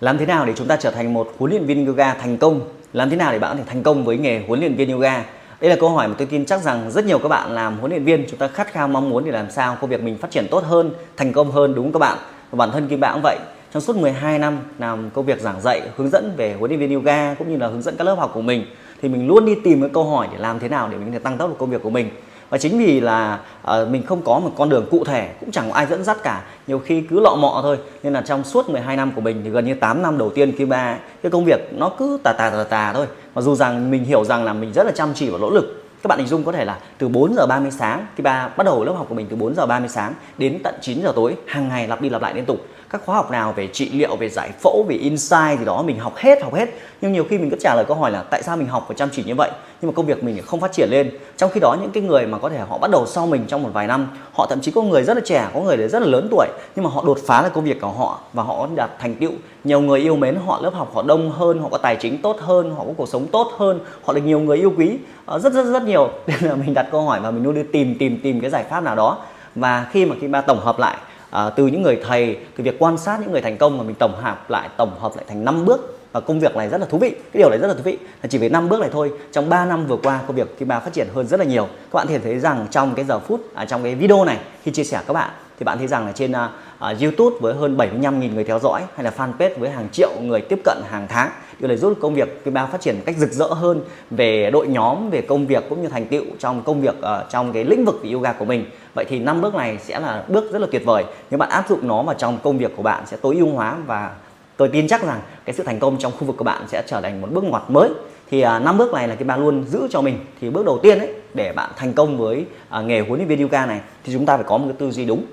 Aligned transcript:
Làm 0.00 0.18
thế 0.18 0.26
nào 0.26 0.46
để 0.46 0.52
chúng 0.56 0.66
ta 0.66 0.76
trở 0.76 0.90
thành 0.90 1.14
một 1.14 1.34
huấn 1.38 1.50
luyện 1.50 1.66
viên 1.66 1.86
yoga 1.86 2.14
thành 2.14 2.36
công? 2.36 2.60
Làm 2.92 3.10
thế 3.10 3.16
nào 3.16 3.32
để 3.32 3.38
bạn 3.38 3.50
có 3.52 3.58
thể 3.58 3.70
thành 3.70 3.82
công 3.82 4.04
với 4.04 4.18
nghề 4.18 4.42
huấn 4.46 4.60
luyện 4.60 4.74
viên 4.74 4.92
yoga? 4.92 5.24
Đây 5.60 5.70
là 5.70 5.76
câu 5.80 5.90
hỏi 5.90 6.08
mà 6.08 6.14
tôi 6.18 6.26
tin 6.26 6.44
chắc 6.44 6.62
rằng 6.62 6.90
rất 6.90 7.04
nhiều 7.04 7.18
các 7.18 7.28
bạn 7.28 7.50
làm 7.50 7.78
huấn 7.78 7.90
luyện 7.90 8.04
viên 8.04 8.26
chúng 8.30 8.38
ta 8.38 8.48
khát 8.48 8.72
khao 8.72 8.88
mong 8.88 9.10
muốn 9.10 9.24
để 9.24 9.30
làm 9.30 9.50
sao 9.50 9.76
công 9.80 9.90
việc 9.90 10.02
mình 10.02 10.18
phát 10.18 10.30
triển 10.30 10.46
tốt 10.50 10.64
hơn, 10.64 10.90
thành 11.16 11.32
công 11.32 11.50
hơn 11.50 11.74
đúng 11.74 11.84
không 11.84 11.92
các 11.92 11.98
bạn? 11.98 12.18
Và 12.50 12.56
bản 12.56 12.70
thân 12.72 12.88
Kim 12.88 13.00
Bạn 13.00 13.12
cũng 13.12 13.22
vậy. 13.22 13.38
Trong 13.72 13.82
suốt 13.82 13.96
12 13.96 14.38
năm 14.38 14.58
làm 14.78 15.10
công 15.10 15.24
việc 15.26 15.40
giảng 15.40 15.60
dạy, 15.60 15.82
hướng 15.96 16.10
dẫn 16.10 16.34
về 16.36 16.54
huấn 16.58 16.70
luyện 16.70 16.80
viên 16.80 16.94
yoga 16.94 17.34
cũng 17.34 17.50
như 17.50 17.56
là 17.56 17.66
hướng 17.66 17.82
dẫn 17.82 17.96
các 17.96 18.04
lớp 18.04 18.14
học 18.14 18.30
của 18.34 18.42
mình 18.42 18.66
thì 19.02 19.08
mình 19.08 19.28
luôn 19.28 19.44
đi 19.44 19.54
tìm 19.64 19.80
cái 19.80 19.90
câu 19.94 20.04
hỏi 20.04 20.28
để 20.32 20.38
làm 20.38 20.58
thế 20.58 20.68
nào 20.68 20.88
để 20.88 20.96
mình 20.96 21.06
có 21.06 21.12
thể 21.12 21.18
tăng 21.18 21.38
tốc 21.38 21.50
được 21.50 21.56
công 21.58 21.70
việc 21.70 21.82
của 21.82 21.90
mình 21.90 22.10
và 22.50 22.58
chính 22.58 22.78
vì 22.78 23.00
là 23.00 23.38
uh, 23.70 23.88
mình 23.88 24.06
không 24.06 24.22
có 24.22 24.38
một 24.38 24.50
con 24.56 24.68
đường 24.68 24.86
cụ 24.90 25.04
thể 25.04 25.28
cũng 25.40 25.50
chẳng 25.50 25.68
có 25.68 25.74
ai 25.74 25.86
dẫn 25.86 26.04
dắt 26.04 26.16
cả. 26.22 26.42
Nhiều 26.66 26.78
khi 26.78 27.00
cứ 27.00 27.20
lọ 27.20 27.36
mọ 27.38 27.58
thôi 27.62 27.78
nên 28.02 28.12
là 28.12 28.20
trong 28.20 28.44
suốt 28.44 28.68
12 28.68 28.96
năm 28.96 29.12
của 29.14 29.20
mình 29.20 29.40
thì 29.44 29.50
gần 29.50 29.66
như 29.66 29.74
8 29.74 30.02
năm 30.02 30.18
đầu 30.18 30.30
tiên 30.30 30.52
khi 30.58 30.64
ba 30.64 30.96
cái 31.22 31.30
công 31.30 31.44
việc 31.44 31.60
nó 31.72 31.90
cứ 31.98 32.18
tà 32.22 32.32
tà 32.32 32.50
tà 32.50 32.64
tà 32.64 32.92
thôi. 32.92 33.06
Mặc 33.34 33.42
dù 33.42 33.54
rằng 33.54 33.90
mình 33.90 34.04
hiểu 34.04 34.24
rằng 34.24 34.44
là 34.44 34.52
mình 34.52 34.72
rất 34.72 34.86
là 34.86 34.92
chăm 34.92 35.14
chỉ 35.14 35.30
và 35.30 35.38
nỗ 35.38 35.50
lực. 35.50 35.84
Các 36.02 36.08
bạn 36.08 36.18
hình 36.18 36.28
dung 36.28 36.44
có 36.44 36.52
thể 36.52 36.64
là 36.64 36.78
từ 36.98 37.08
4 37.08 37.34
giờ 37.34 37.46
30 37.46 37.70
sáng 37.70 38.06
khi 38.16 38.22
ba 38.22 38.48
bắt 38.56 38.64
đầu 38.64 38.84
lớp 38.84 38.92
học 38.92 39.06
của 39.08 39.14
mình 39.14 39.26
từ 39.30 39.36
4 39.36 39.54
giờ 39.54 39.66
30 39.66 39.88
sáng 39.88 40.14
đến 40.38 40.58
tận 40.62 40.74
9 40.80 41.02
giờ 41.02 41.12
tối 41.16 41.36
hàng 41.46 41.68
ngày 41.68 41.88
lặp 41.88 42.00
đi 42.00 42.08
lặp 42.08 42.22
lại 42.22 42.34
liên 42.34 42.44
tục 42.44 42.66
các 42.90 43.02
khóa 43.04 43.16
học 43.16 43.30
nào 43.30 43.52
về 43.52 43.66
trị 43.66 43.90
liệu, 43.92 44.16
về 44.16 44.28
giải 44.28 44.50
phẫu, 44.62 44.84
về 44.88 44.96
insight 44.96 45.58
gì 45.58 45.64
đó, 45.64 45.82
mình 45.82 45.98
học 45.98 46.16
hết 46.16 46.42
học 46.42 46.54
hết. 46.54 46.68
Nhưng 47.00 47.12
nhiều 47.12 47.24
khi 47.30 47.38
mình 47.38 47.50
cứ 47.50 47.56
trả 47.60 47.74
lời 47.74 47.84
câu 47.88 47.96
hỏi 47.96 48.10
là 48.10 48.22
tại 48.22 48.42
sao 48.42 48.56
mình 48.56 48.66
học 48.66 48.84
và 48.88 48.94
chăm 48.94 49.08
chỉ 49.12 49.24
như 49.24 49.34
vậy? 49.34 49.50
Nhưng 49.80 49.90
mà 49.90 49.94
công 49.96 50.06
việc 50.06 50.24
mình 50.24 50.42
không 50.46 50.60
phát 50.60 50.72
triển 50.72 50.90
lên. 50.90 51.10
Trong 51.36 51.50
khi 51.50 51.60
đó, 51.60 51.76
những 51.80 51.90
cái 51.90 52.02
người 52.02 52.26
mà 52.26 52.38
có 52.38 52.48
thể 52.48 52.58
họ 52.58 52.78
bắt 52.78 52.90
đầu 52.90 53.06
sau 53.06 53.26
mình 53.26 53.44
trong 53.48 53.62
một 53.62 53.70
vài 53.72 53.86
năm, 53.86 54.08
họ 54.32 54.46
thậm 54.46 54.60
chí 54.60 54.70
có 54.70 54.82
người 54.82 55.02
rất 55.02 55.14
là 55.14 55.20
trẻ, 55.24 55.48
có 55.54 55.60
người 55.60 55.76
rất 55.76 56.02
là 56.02 56.08
lớn 56.08 56.28
tuổi, 56.30 56.46
nhưng 56.76 56.84
mà 56.84 56.90
họ 56.90 57.02
đột 57.06 57.18
phá 57.26 57.42
là 57.42 57.48
công 57.48 57.64
việc 57.64 57.80
của 57.80 57.88
họ 57.88 58.20
và 58.32 58.42
họ 58.42 58.68
đạt 58.74 58.90
thành 58.98 59.14
tựu. 59.14 59.32
Nhiều 59.64 59.80
người 59.80 60.00
yêu 60.00 60.16
mến 60.16 60.36
họ, 60.46 60.60
lớp 60.62 60.74
học 60.74 60.94
họ 60.94 61.02
đông 61.02 61.30
hơn, 61.30 61.58
họ 61.58 61.68
có 61.70 61.78
tài 61.78 61.96
chính 61.96 62.22
tốt 62.22 62.36
hơn, 62.40 62.74
họ 62.74 62.84
có 62.84 62.92
cuộc 62.96 63.08
sống 63.08 63.26
tốt 63.26 63.52
hơn, 63.56 63.80
họ 64.04 64.12
được 64.12 64.22
nhiều 64.24 64.40
người 64.40 64.58
yêu 64.58 64.72
quý 64.76 64.98
ờ, 65.26 65.38
rất 65.38 65.52
rất 65.52 65.64
rất 65.64 65.82
nhiều. 65.82 66.10
Nên 66.26 66.38
là 66.40 66.54
mình 66.54 66.74
đặt 66.74 66.86
câu 66.92 67.02
hỏi 67.02 67.20
và 67.20 67.30
mình 67.30 67.42
luôn 67.42 67.54
đi 67.54 67.62
tìm 67.72 67.94
tìm 67.98 68.20
tìm 68.22 68.40
cái 68.40 68.50
giải 68.50 68.64
pháp 68.70 68.82
nào 68.82 68.96
đó. 68.96 69.18
Và 69.54 69.86
khi 69.90 70.04
mà 70.04 70.16
khi 70.20 70.28
ba 70.28 70.40
tổng 70.40 70.60
hợp 70.60 70.78
lại 70.78 70.96
à, 71.30 71.50
từ 71.50 71.66
những 71.66 71.82
người 71.82 72.00
thầy 72.08 72.36
từ 72.56 72.64
việc 72.64 72.76
quan 72.78 72.98
sát 72.98 73.20
những 73.20 73.32
người 73.32 73.40
thành 73.40 73.58
công 73.58 73.78
mà 73.78 73.84
mình 73.84 73.94
tổng 73.98 74.14
hợp 74.22 74.50
lại 74.50 74.68
tổng 74.76 75.00
hợp 75.00 75.16
lại 75.16 75.24
thành 75.28 75.44
5 75.44 75.64
bước 75.64 75.98
và 76.12 76.20
công 76.20 76.40
việc 76.40 76.56
này 76.56 76.68
rất 76.68 76.80
là 76.80 76.86
thú 76.86 76.98
vị 76.98 77.10
cái 77.10 77.42
điều 77.42 77.50
này 77.50 77.58
rất 77.58 77.68
là 77.68 77.74
thú 77.74 77.82
vị 77.84 77.98
là 78.22 78.28
chỉ 78.28 78.38
với 78.38 78.48
5 78.48 78.68
bước 78.68 78.80
này 78.80 78.90
thôi. 78.92 79.12
Trong 79.32 79.48
3 79.48 79.64
năm 79.64 79.86
vừa 79.86 79.96
qua 79.96 80.20
công 80.26 80.36
việc 80.36 80.58
Kim 80.58 80.68
Ba 80.68 80.80
phát 80.80 80.92
triển 80.92 81.08
hơn 81.14 81.26
rất 81.26 81.40
là 81.40 81.46
nhiều. 81.46 81.64
Các 81.64 81.94
bạn 81.94 82.06
thể 82.06 82.18
thấy 82.18 82.38
rằng 82.38 82.66
trong 82.70 82.94
cái 82.94 83.04
giờ 83.04 83.18
phút 83.18 83.54
à, 83.54 83.64
trong 83.64 83.82
cái 83.82 83.94
video 83.94 84.24
này 84.24 84.38
khi 84.62 84.70
chia 84.70 84.84
sẻ 84.84 85.00
các 85.06 85.12
bạn 85.12 85.30
thì 85.58 85.64
bạn 85.64 85.78
thấy 85.78 85.86
rằng 85.86 86.06
là 86.06 86.12
trên 86.12 86.32
uh, 86.32 87.00
YouTube 87.00 87.36
với 87.40 87.54
hơn 87.54 87.76
75.000 87.76 88.34
người 88.34 88.44
theo 88.44 88.58
dõi 88.58 88.82
hay 88.94 89.04
là 89.04 89.12
fanpage 89.16 89.58
với 89.58 89.70
hàng 89.70 89.88
triệu 89.92 90.10
người 90.20 90.40
tiếp 90.40 90.58
cận 90.64 90.78
hàng 90.90 91.06
tháng 91.08 91.30
điều 91.60 91.68
này 91.68 91.76
giúp 91.76 91.94
công 92.00 92.14
việc 92.14 92.44
quý 92.44 92.50
Ba 92.50 92.66
phát 92.66 92.80
triển 92.80 92.96
một 92.96 93.02
cách 93.06 93.16
rực 93.16 93.32
rỡ 93.32 93.46
hơn 93.46 93.80
về 94.10 94.50
đội 94.50 94.68
nhóm 94.68 95.10
về 95.10 95.20
công 95.20 95.46
việc 95.46 95.64
cũng 95.68 95.82
như 95.82 95.88
thành 95.88 96.06
tựu 96.06 96.24
trong 96.38 96.62
công 96.62 96.80
việc 96.80 96.94
uh, 96.98 97.30
trong 97.30 97.52
cái 97.52 97.64
lĩnh 97.64 97.84
vực 97.84 98.02
yoga 98.12 98.32
của 98.32 98.44
mình. 98.44 98.64
Vậy 98.94 99.04
thì 99.08 99.18
năm 99.18 99.40
bước 99.40 99.54
này 99.54 99.78
sẽ 99.82 100.00
là 100.00 100.24
bước 100.28 100.52
rất 100.52 100.58
là 100.58 100.66
tuyệt 100.70 100.82
vời. 100.84 101.04
Nếu 101.30 101.38
bạn 101.38 101.50
áp 101.50 101.68
dụng 101.68 101.88
nó 101.88 102.02
vào 102.02 102.14
trong 102.14 102.38
công 102.42 102.58
việc 102.58 102.76
của 102.76 102.82
bạn 102.82 103.06
sẽ 103.06 103.16
tối 103.16 103.36
ưu 103.36 103.50
hóa 103.50 103.76
và 103.86 104.14
tôi 104.56 104.68
tin 104.68 104.88
chắc 104.88 105.02
rằng 105.02 105.20
cái 105.44 105.54
sự 105.54 105.62
thành 105.62 105.78
công 105.78 105.98
trong 105.98 106.12
khu 106.12 106.24
vực 106.24 106.36
của 106.36 106.44
bạn 106.44 106.64
sẽ 106.68 106.82
trở 106.86 107.00
thành 107.00 107.20
một 107.20 107.28
bước 107.32 107.44
ngoặt 107.44 107.62
mới. 107.68 107.90
Thì 108.30 108.42
năm 108.42 108.64
năm 108.64 108.78
bước 108.78 108.92
này 108.92 109.08
là 109.08 109.14
cái 109.14 109.24
ba 109.24 109.36
luôn 109.36 109.64
giữ 109.66 109.88
cho 109.90 110.00
mình. 110.00 110.18
Thì 110.40 110.50
bước 110.50 110.66
đầu 110.66 110.78
tiên 110.82 110.98
ấy 110.98 111.14
để 111.34 111.52
bạn 111.52 111.70
thành 111.76 111.92
công 111.92 112.18
với 112.18 112.44
uh, 112.78 112.84
nghề 112.84 113.00
huấn 113.00 113.18
luyện 113.18 113.28
viên 113.28 113.42
yoga 113.42 113.66
này 113.66 113.80
thì 114.04 114.12
chúng 114.12 114.26
ta 114.26 114.36
phải 114.36 114.44
có 114.48 114.58
một 114.58 114.64
cái 114.68 114.76
tư 114.78 114.90
duy 114.90 115.04
đúng. 115.04 115.24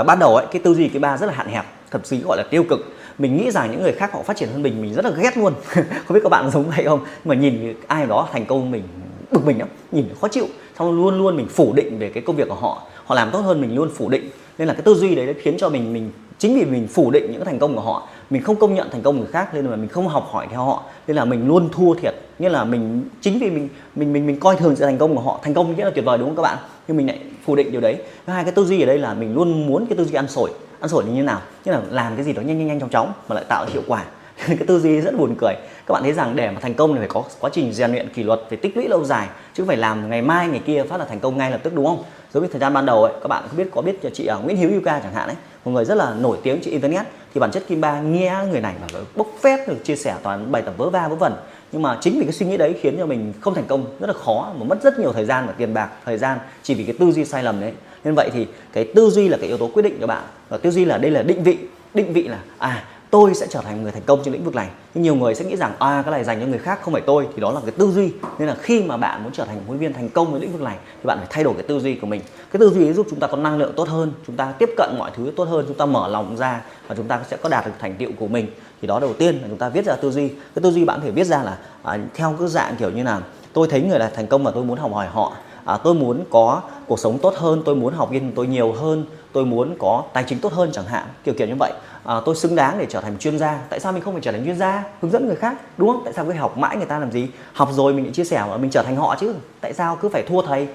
Uh, 0.00 0.06
ban 0.06 0.18
đầu 0.18 0.36
ấy 0.36 0.46
cái 0.52 0.62
tư 0.64 0.74
duy 0.74 0.88
cái 0.88 1.00
ba 1.00 1.16
rất 1.16 1.26
là 1.26 1.32
hạn 1.32 1.48
hẹp 1.48 1.64
thậm 1.90 2.02
chí 2.02 2.20
gọi 2.20 2.36
là 2.36 2.44
tiêu 2.50 2.64
cực 2.68 2.93
mình 3.18 3.36
nghĩ 3.36 3.50
rằng 3.50 3.70
những 3.70 3.82
người 3.82 3.92
khác 3.92 4.12
họ 4.12 4.22
phát 4.22 4.36
triển 4.36 4.48
hơn 4.52 4.62
mình 4.62 4.82
mình 4.82 4.94
rất 4.94 5.04
là 5.04 5.10
ghét 5.10 5.36
luôn. 5.36 5.52
Không 5.74 6.14
biết 6.14 6.20
các 6.22 6.28
bạn 6.28 6.50
giống 6.50 6.70
vậy 6.76 6.84
không? 6.84 7.00
Mà 7.24 7.34
nhìn 7.34 7.74
ai 7.86 8.06
đó 8.06 8.28
thành 8.32 8.46
công 8.46 8.70
mình 8.70 8.82
bực 9.30 9.46
mình 9.46 9.58
lắm, 9.58 9.68
nhìn 9.92 10.04
khó 10.20 10.28
chịu. 10.28 10.46
Xong 10.78 10.92
luôn 10.92 11.18
luôn 11.18 11.36
mình 11.36 11.46
phủ 11.48 11.72
định 11.72 11.98
về 11.98 12.10
cái 12.14 12.22
công 12.22 12.36
việc 12.36 12.48
của 12.48 12.54
họ. 12.54 12.82
Họ 13.04 13.14
làm 13.14 13.30
tốt 13.30 13.40
hơn 13.40 13.60
mình 13.60 13.74
luôn, 13.74 13.90
phủ 13.94 14.08
định. 14.08 14.30
Nên 14.58 14.68
là 14.68 14.74
cái 14.74 14.82
tư 14.82 14.94
duy 14.94 15.14
đấy 15.14 15.34
khiến 15.42 15.56
cho 15.58 15.68
mình 15.68 15.92
mình, 15.92 16.10
chính 16.38 16.54
vì 16.54 16.64
mình 16.64 16.88
phủ 16.88 17.10
định 17.10 17.26
những 17.26 17.40
cái 17.40 17.44
thành 17.44 17.58
công 17.58 17.74
của 17.74 17.80
họ, 17.80 18.08
mình 18.30 18.42
không 18.42 18.56
công 18.56 18.74
nhận 18.74 18.90
thành 18.90 19.02
công 19.02 19.18
người 19.18 19.28
khác, 19.32 19.54
nên 19.54 19.66
là 19.66 19.76
mình 19.76 19.88
không 19.88 20.08
học 20.08 20.28
hỏi 20.30 20.46
theo 20.50 20.64
họ. 20.64 20.82
Nên 21.06 21.16
là 21.16 21.24
mình 21.24 21.48
luôn 21.48 21.68
thua 21.72 21.94
thiệt. 21.94 22.14
Nghĩa 22.38 22.48
là 22.48 22.64
mình, 22.64 23.08
chính 23.20 23.38
vì 23.38 23.50
mình 23.50 23.68
mình 23.94 24.12
mình 24.12 24.26
mình 24.26 24.40
coi 24.40 24.56
thường 24.56 24.76
sự 24.76 24.84
thành 24.84 24.98
công 24.98 25.14
của 25.16 25.22
họ. 25.22 25.40
Thành 25.42 25.54
công 25.54 25.76
nghĩa 25.76 25.84
là 25.84 25.90
tuyệt 25.94 26.04
vời, 26.04 26.18
đúng 26.18 26.28
không 26.28 26.36
các 26.36 26.42
bạn? 26.42 26.58
Nhưng 26.88 26.96
mình 26.96 27.06
lại 27.06 27.18
phủ 27.44 27.56
định 27.56 27.72
điều 27.72 27.80
đấy. 27.80 27.96
Hai, 28.26 28.44
cái 28.44 28.52
tư 28.52 28.64
duy 28.64 28.82
ở 28.82 28.86
đây 28.86 28.98
là 28.98 29.14
mình 29.14 29.34
luôn 29.34 29.66
muốn 29.66 29.86
cái 29.86 29.98
tư 29.98 30.04
duy 30.04 30.14
ăn 30.14 30.28
sổi. 30.28 30.50
Ăn 30.80 30.88
sổi 30.88 31.04
như 31.04 31.14
thế 31.14 31.22
nào? 31.22 31.40
Như 31.64 31.72
là 31.72 31.80
làm 31.90 32.16
cái 32.16 32.24
gì 32.24 32.32
đó 32.32 32.42
nhanh 32.42 32.58
nhanh 32.58 32.66
nhanh 32.66 32.80
chóng 32.80 32.90
chóng 32.90 33.12
mà 33.28 33.34
lại 33.34 33.44
tạo 33.48 33.66
hiệu 33.72 33.82
quả. 33.86 34.04
Cái 34.46 34.58
tư 34.66 34.80
duy 34.80 35.00
rất 35.00 35.18
buồn 35.18 35.34
cười. 35.38 35.54
Các 35.86 35.92
bạn 35.92 36.02
thấy 36.02 36.12
rằng 36.12 36.36
để 36.36 36.50
mà 36.50 36.60
thành 36.60 36.74
công 36.74 36.92
thì 36.92 36.98
phải 36.98 37.08
có 37.08 37.22
quá 37.40 37.50
trình 37.52 37.72
rèn 37.72 37.92
luyện 37.92 38.08
kỷ 38.08 38.22
luật, 38.22 38.40
phải 38.48 38.58
tích 38.58 38.76
lũy 38.76 38.88
lâu 38.88 39.04
dài, 39.04 39.28
chứ 39.54 39.62
không 39.62 39.68
phải 39.68 39.76
làm 39.76 40.10
ngày 40.10 40.22
mai, 40.22 40.48
ngày 40.48 40.60
kia 40.66 40.82
phát 40.88 40.96
là 40.96 41.04
thành 41.04 41.20
công 41.20 41.38
ngay 41.38 41.50
lập 41.50 41.60
tức, 41.62 41.74
đúng 41.74 41.86
không? 41.86 42.02
Giống 42.32 42.42
như 42.42 42.48
thời 42.52 42.60
gian 42.60 42.74
ban 42.74 42.86
đầu 42.86 43.02
ấy, 43.04 43.12
các 43.22 43.28
bạn 43.28 43.42
có 43.50 43.56
biết 43.56 43.68
có 43.74 43.82
biết 43.82 44.12
chị 44.14 44.26
ở 44.26 44.38
Nguyễn 44.38 44.56
Hiếu 44.56 44.70
Yuka 44.70 45.00
chẳng 45.00 45.14
hạn 45.14 45.28
ấy, 45.28 45.36
một 45.64 45.72
người 45.72 45.84
rất 45.84 45.94
là 45.94 46.14
nổi 46.20 46.38
tiếng 46.42 46.58
trên 46.62 46.72
internet, 46.72 47.06
thì 47.34 47.40
bản 47.40 47.50
chất 47.50 47.62
Kim 47.68 47.80
Ba 47.80 48.00
nghe 48.00 48.36
người 48.50 48.60
này 48.60 48.74
mà 48.80 49.00
bốc 49.14 49.26
phép 49.40 49.68
được 49.68 49.84
chia 49.84 49.96
sẻ 49.96 50.14
toàn 50.22 50.52
bài 50.52 50.62
tập 50.62 50.74
vớ 50.76 50.90
va 50.90 51.08
vớ 51.08 51.14
vẩn 51.14 51.32
nhưng 51.74 51.82
mà 51.82 51.98
chính 52.00 52.18
vì 52.18 52.24
cái 52.24 52.32
suy 52.32 52.46
nghĩ 52.46 52.56
đấy 52.56 52.74
khiến 52.80 52.94
cho 52.98 53.06
mình 53.06 53.32
không 53.40 53.54
thành 53.54 53.64
công, 53.66 53.86
rất 54.00 54.06
là 54.06 54.12
khó 54.12 54.52
mà 54.58 54.64
mất 54.64 54.82
rất 54.82 54.98
nhiều 54.98 55.12
thời 55.12 55.24
gian 55.24 55.46
và 55.46 55.52
tiền 55.52 55.74
bạc, 55.74 55.90
thời 56.04 56.18
gian 56.18 56.38
chỉ 56.62 56.74
vì 56.74 56.84
cái 56.84 56.94
tư 56.98 57.12
duy 57.12 57.24
sai 57.24 57.42
lầm 57.42 57.60
đấy. 57.60 57.72
Nên 58.04 58.14
vậy 58.14 58.30
thì 58.32 58.46
cái 58.72 58.88
tư 58.94 59.10
duy 59.10 59.28
là 59.28 59.36
cái 59.36 59.48
yếu 59.48 59.56
tố 59.56 59.70
quyết 59.74 59.82
định 59.82 59.96
cho 60.00 60.06
bạn. 60.06 60.22
Và 60.48 60.56
tư 60.56 60.70
duy 60.70 60.84
là 60.84 60.98
đây 60.98 61.10
là 61.10 61.22
định 61.22 61.42
vị 61.42 61.58
định 61.94 62.12
vị 62.12 62.22
là 62.22 62.38
à 62.58 62.84
tôi 63.14 63.34
sẽ 63.34 63.46
trở 63.50 63.60
thành 63.60 63.82
người 63.82 63.92
thành 63.92 64.02
công 64.06 64.20
trên 64.24 64.32
lĩnh 64.32 64.44
vực 64.44 64.54
này. 64.54 64.68
Nhưng 64.94 65.02
nhiều 65.02 65.14
người 65.14 65.34
sẽ 65.34 65.44
nghĩ 65.44 65.56
rằng 65.56 65.72
à 65.78 66.02
cái 66.02 66.12
này 66.12 66.24
dành 66.24 66.40
cho 66.40 66.46
người 66.46 66.58
khác 66.58 66.78
không 66.82 66.92
phải 66.92 67.02
tôi. 67.06 67.28
Thì 67.34 67.40
đó 67.40 67.52
là 67.52 67.60
cái 67.60 67.70
tư 67.70 67.90
duy. 67.90 68.12
Nên 68.38 68.48
là 68.48 68.56
khi 68.62 68.82
mà 68.82 68.96
bạn 68.96 69.22
muốn 69.22 69.32
trở 69.32 69.44
thành 69.44 69.56
một 69.56 69.62
huấn 69.66 69.78
viên 69.78 69.92
thành 69.92 70.08
công 70.08 70.32
với 70.32 70.40
lĩnh 70.40 70.52
vực 70.52 70.60
này 70.60 70.76
thì 71.02 71.06
bạn 71.06 71.18
phải 71.18 71.26
thay 71.30 71.44
đổi 71.44 71.54
cái 71.54 71.62
tư 71.62 71.80
duy 71.80 71.94
của 71.94 72.06
mình. 72.06 72.20
Cái 72.52 72.60
tư 72.60 72.70
duy 72.70 72.92
giúp 72.92 73.06
chúng 73.10 73.20
ta 73.20 73.26
có 73.26 73.36
năng 73.36 73.58
lượng 73.58 73.72
tốt 73.76 73.88
hơn 73.88 74.12
chúng 74.26 74.36
ta 74.36 74.52
tiếp 74.58 74.70
cận 74.76 74.94
mọi 74.98 75.10
thứ 75.16 75.32
tốt 75.36 75.44
hơn 75.44 75.64
chúng 75.68 75.76
ta 75.76 75.86
mở 75.86 76.08
lòng 76.08 76.36
ra 76.36 76.62
và 76.88 76.94
chúng 76.94 77.06
ta 77.06 77.20
sẽ 77.30 77.36
có 77.36 77.48
đạt 77.48 77.66
được 77.66 77.72
thành 77.78 77.94
tựu 77.94 78.10
của 78.18 78.28
mình. 78.28 78.46
Thì 78.82 78.88
đó 78.88 79.00
đầu 79.00 79.12
tiên 79.12 79.38
là 79.42 79.48
chúng 79.48 79.58
ta 79.58 79.68
viết 79.68 79.84
ra 79.84 79.94
tư 79.94 80.10
duy. 80.10 80.28
Cái 80.28 80.62
tư 80.62 80.70
duy 80.70 80.84
bạn 80.84 81.00
thể 81.00 81.10
viết 81.10 81.24
ra 81.24 81.42
là 81.42 81.58
à, 81.82 81.98
theo 82.14 82.34
cái 82.38 82.48
dạng 82.48 82.76
kiểu 82.76 82.90
như 82.90 83.02
là 83.02 83.20
tôi 83.52 83.68
thấy 83.70 83.82
người 83.82 83.98
là 83.98 84.10
thành 84.14 84.26
công 84.26 84.44
và 84.44 84.50
tôi 84.50 84.64
muốn 84.64 84.78
học 84.78 84.92
hỏi 84.92 85.06
họ 85.06 85.32
à, 85.64 85.76
tôi 85.76 85.94
muốn 85.94 86.24
có 86.30 86.62
cuộc 86.86 86.98
sống 86.98 87.18
tốt 87.18 87.34
hơn 87.36 87.62
tôi 87.64 87.74
muốn 87.74 87.94
học 87.94 88.10
viên 88.10 88.32
tôi 88.34 88.46
nhiều 88.46 88.72
hơn 88.72 89.04
tôi 89.32 89.44
muốn 89.44 89.76
có 89.78 90.02
tài 90.12 90.24
chính 90.24 90.38
tốt 90.38 90.52
hơn 90.52 90.70
chẳng 90.72 90.84
hạn 90.84 91.06
kiểu 91.24 91.34
kiểu 91.38 91.48
như 91.48 91.54
vậy. 91.58 91.72
À, 92.04 92.20
tôi 92.24 92.34
xứng 92.34 92.56
đáng 92.56 92.78
để 92.78 92.86
trở 92.88 93.00
thành 93.00 93.18
chuyên 93.18 93.38
gia. 93.38 93.58
Tại 93.68 93.80
sao 93.80 93.92
mình 93.92 94.02
không 94.02 94.14
phải 94.14 94.22
trở 94.22 94.32
thành 94.32 94.44
chuyên 94.44 94.58
gia? 94.58 94.84
Hướng 95.00 95.10
dẫn 95.10 95.26
người 95.26 95.36
khác 95.36 95.56
đúng 95.76 95.88
không? 95.88 96.04
Tại 96.04 96.12
sao 96.12 96.24
cứ 96.24 96.32
học 96.32 96.58
mãi 96.58 96.76
người 96.76 96.86
ta 96.86 96.98
làm 96.98 97.12
gì? 97.12 97.28
Học 97.52 97.68
rồi 97.72 97.92
mình 97.92 98.04
lại 98.04 98.12
chia 98.12 98.24
sẻ 98.24 98.44
mà 98.50 98.56
mình 98.56 98.70
trở 98.70 98.82
thành 98.82 98.96
họ 98.96 99.16
chứ. 99.20 99.34
Tại 99.60 99.72
sao 99.72 99.98
cứ 100.00 100.08
phải 100.08 100.22
thua 100.22 100.42
thầy? 100.42 100.68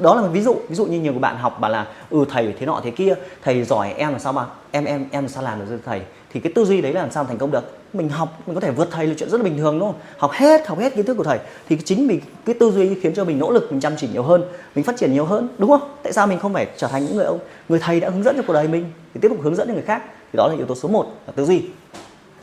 Đó 0.00 0.14
là 0.14 0.22
một 0.22 0.28
ví 0.32 0.40
dụ. 0.40 0.56
Ví 0.68 0.74
dụ 0.74 0.86
như 0.86 1.00
nhiều 1.00 1.12
bạn 1.12 1.36
học 1.36 1.60
bảo 1.60 1.70
là 1.70 1.86
ừ 2.10 2.24
thầy 2.30 2.54
thế 2.60 2.66
nọ 2.66 2.80
thế 2.84 2.90
kia 2.90 3.14
thầy 3.42 3.64
giỏi 3.64 3.92
em 3.92 4.12
là 4.12 4.18
sao 4.18 4.32
mà 4.32 4.46
em 4.70 4.84
em 4.84 5.06
em 5.10 5.22
là 5.22 5.28
sao 5.28 5.42
làm 5.42 5.70
được 5.70 5.78
thầy? 5.86 6.02
Thì 6.32 6.40
cái 6.40 6.52
tư 6.52 6.64
duy 6.64 6.80
đấy 6.80 6.92
là 6.92 7.00
làm 7.00 7.10
sao 7.10 7.24
thành 7.24 7.38
công 7.38 7.50
được? 7.50 7.77
Mình 7.92 8.08
học, 8.08 8.42
mình 8.46 8.54
có 8.54 8.60
thể 8.60 8.70
vượt 8.70 8.88
thầy 8.90 9.06
là 9.06 9.14
chuyện 9.18 9.30
rất 9.30 9.38
là 9.38 9.44
bình 9.44 9.58
thường, 9.58 9.78
đúng 9.78 9.92
không? 9.92 10.00
Học 10.18 10.30
hết 10.32 10.66
học 10.66 10.78
hết 10.78 10.94
kiến 10.94 11.06
thức 11.06 11.14
của 11.14 11.24
thầy. 11.24 11.38
Thì 11.68 11.78
chính 11.84 12.06
mình, 12.06 12.20
cái 12.44 12.54
tư 12.60 12.70
duy 12.70 12.94
khiến 12.94 13.14
cho 13.14 13.24
mình 13.24 13.38
nỗ 13.38 13.50
lực, 13.50 13.72
mình 13.72 13.80
chăm 13.80 13.92
chỉ 13.96 14.08
nhiều 14.12 14.22
hơn, 14.22 14.44
mình 14.74 14.84
phát 14.84 14.96
triển 14.96 15.12
nhiều 15.12 15.24
hơn, 15.24 15.48
đúng 15.58 15.70
không? 15.70 15.88
Tại 16.02 16.12
sao 16.12 16.26
mình 16.26 16.38
không 16.38 16.54
phải 16.54 16.66
trở 16.76 16.88
thành 16.88 17.06
những 17.06 17.16
người 17.16 17.24
ông, 17.24 17.38
người 17.68 17.78
thầy 17.78 18.00
đã 18.00 18.10
hướng 18.10 18.22
dẫn 18.22 18.36
cho 18.36 18.42
cuộc 18.46 18.52
đời 18.52 18.68
mình? 18.68 18.84
Thì 19.14 19.20
tiếp 19.20 19.28
tục 19.28 19.38
hướng 19.42 19.54
dẫn 19.54 19.68
cho 19.68 19.74
người 19.74 19.82
khác. 19.82 20.02
Thì 20.32 20.36
đó 20.36 20.48
là 20.48 20.54
yếu 20.56 20.66
tố 20.66 20.74
số 20.74 20.88
1 20.88 21.06
là 21.26 21.32
tư 21.36 21.44
duy. 21.44 21.62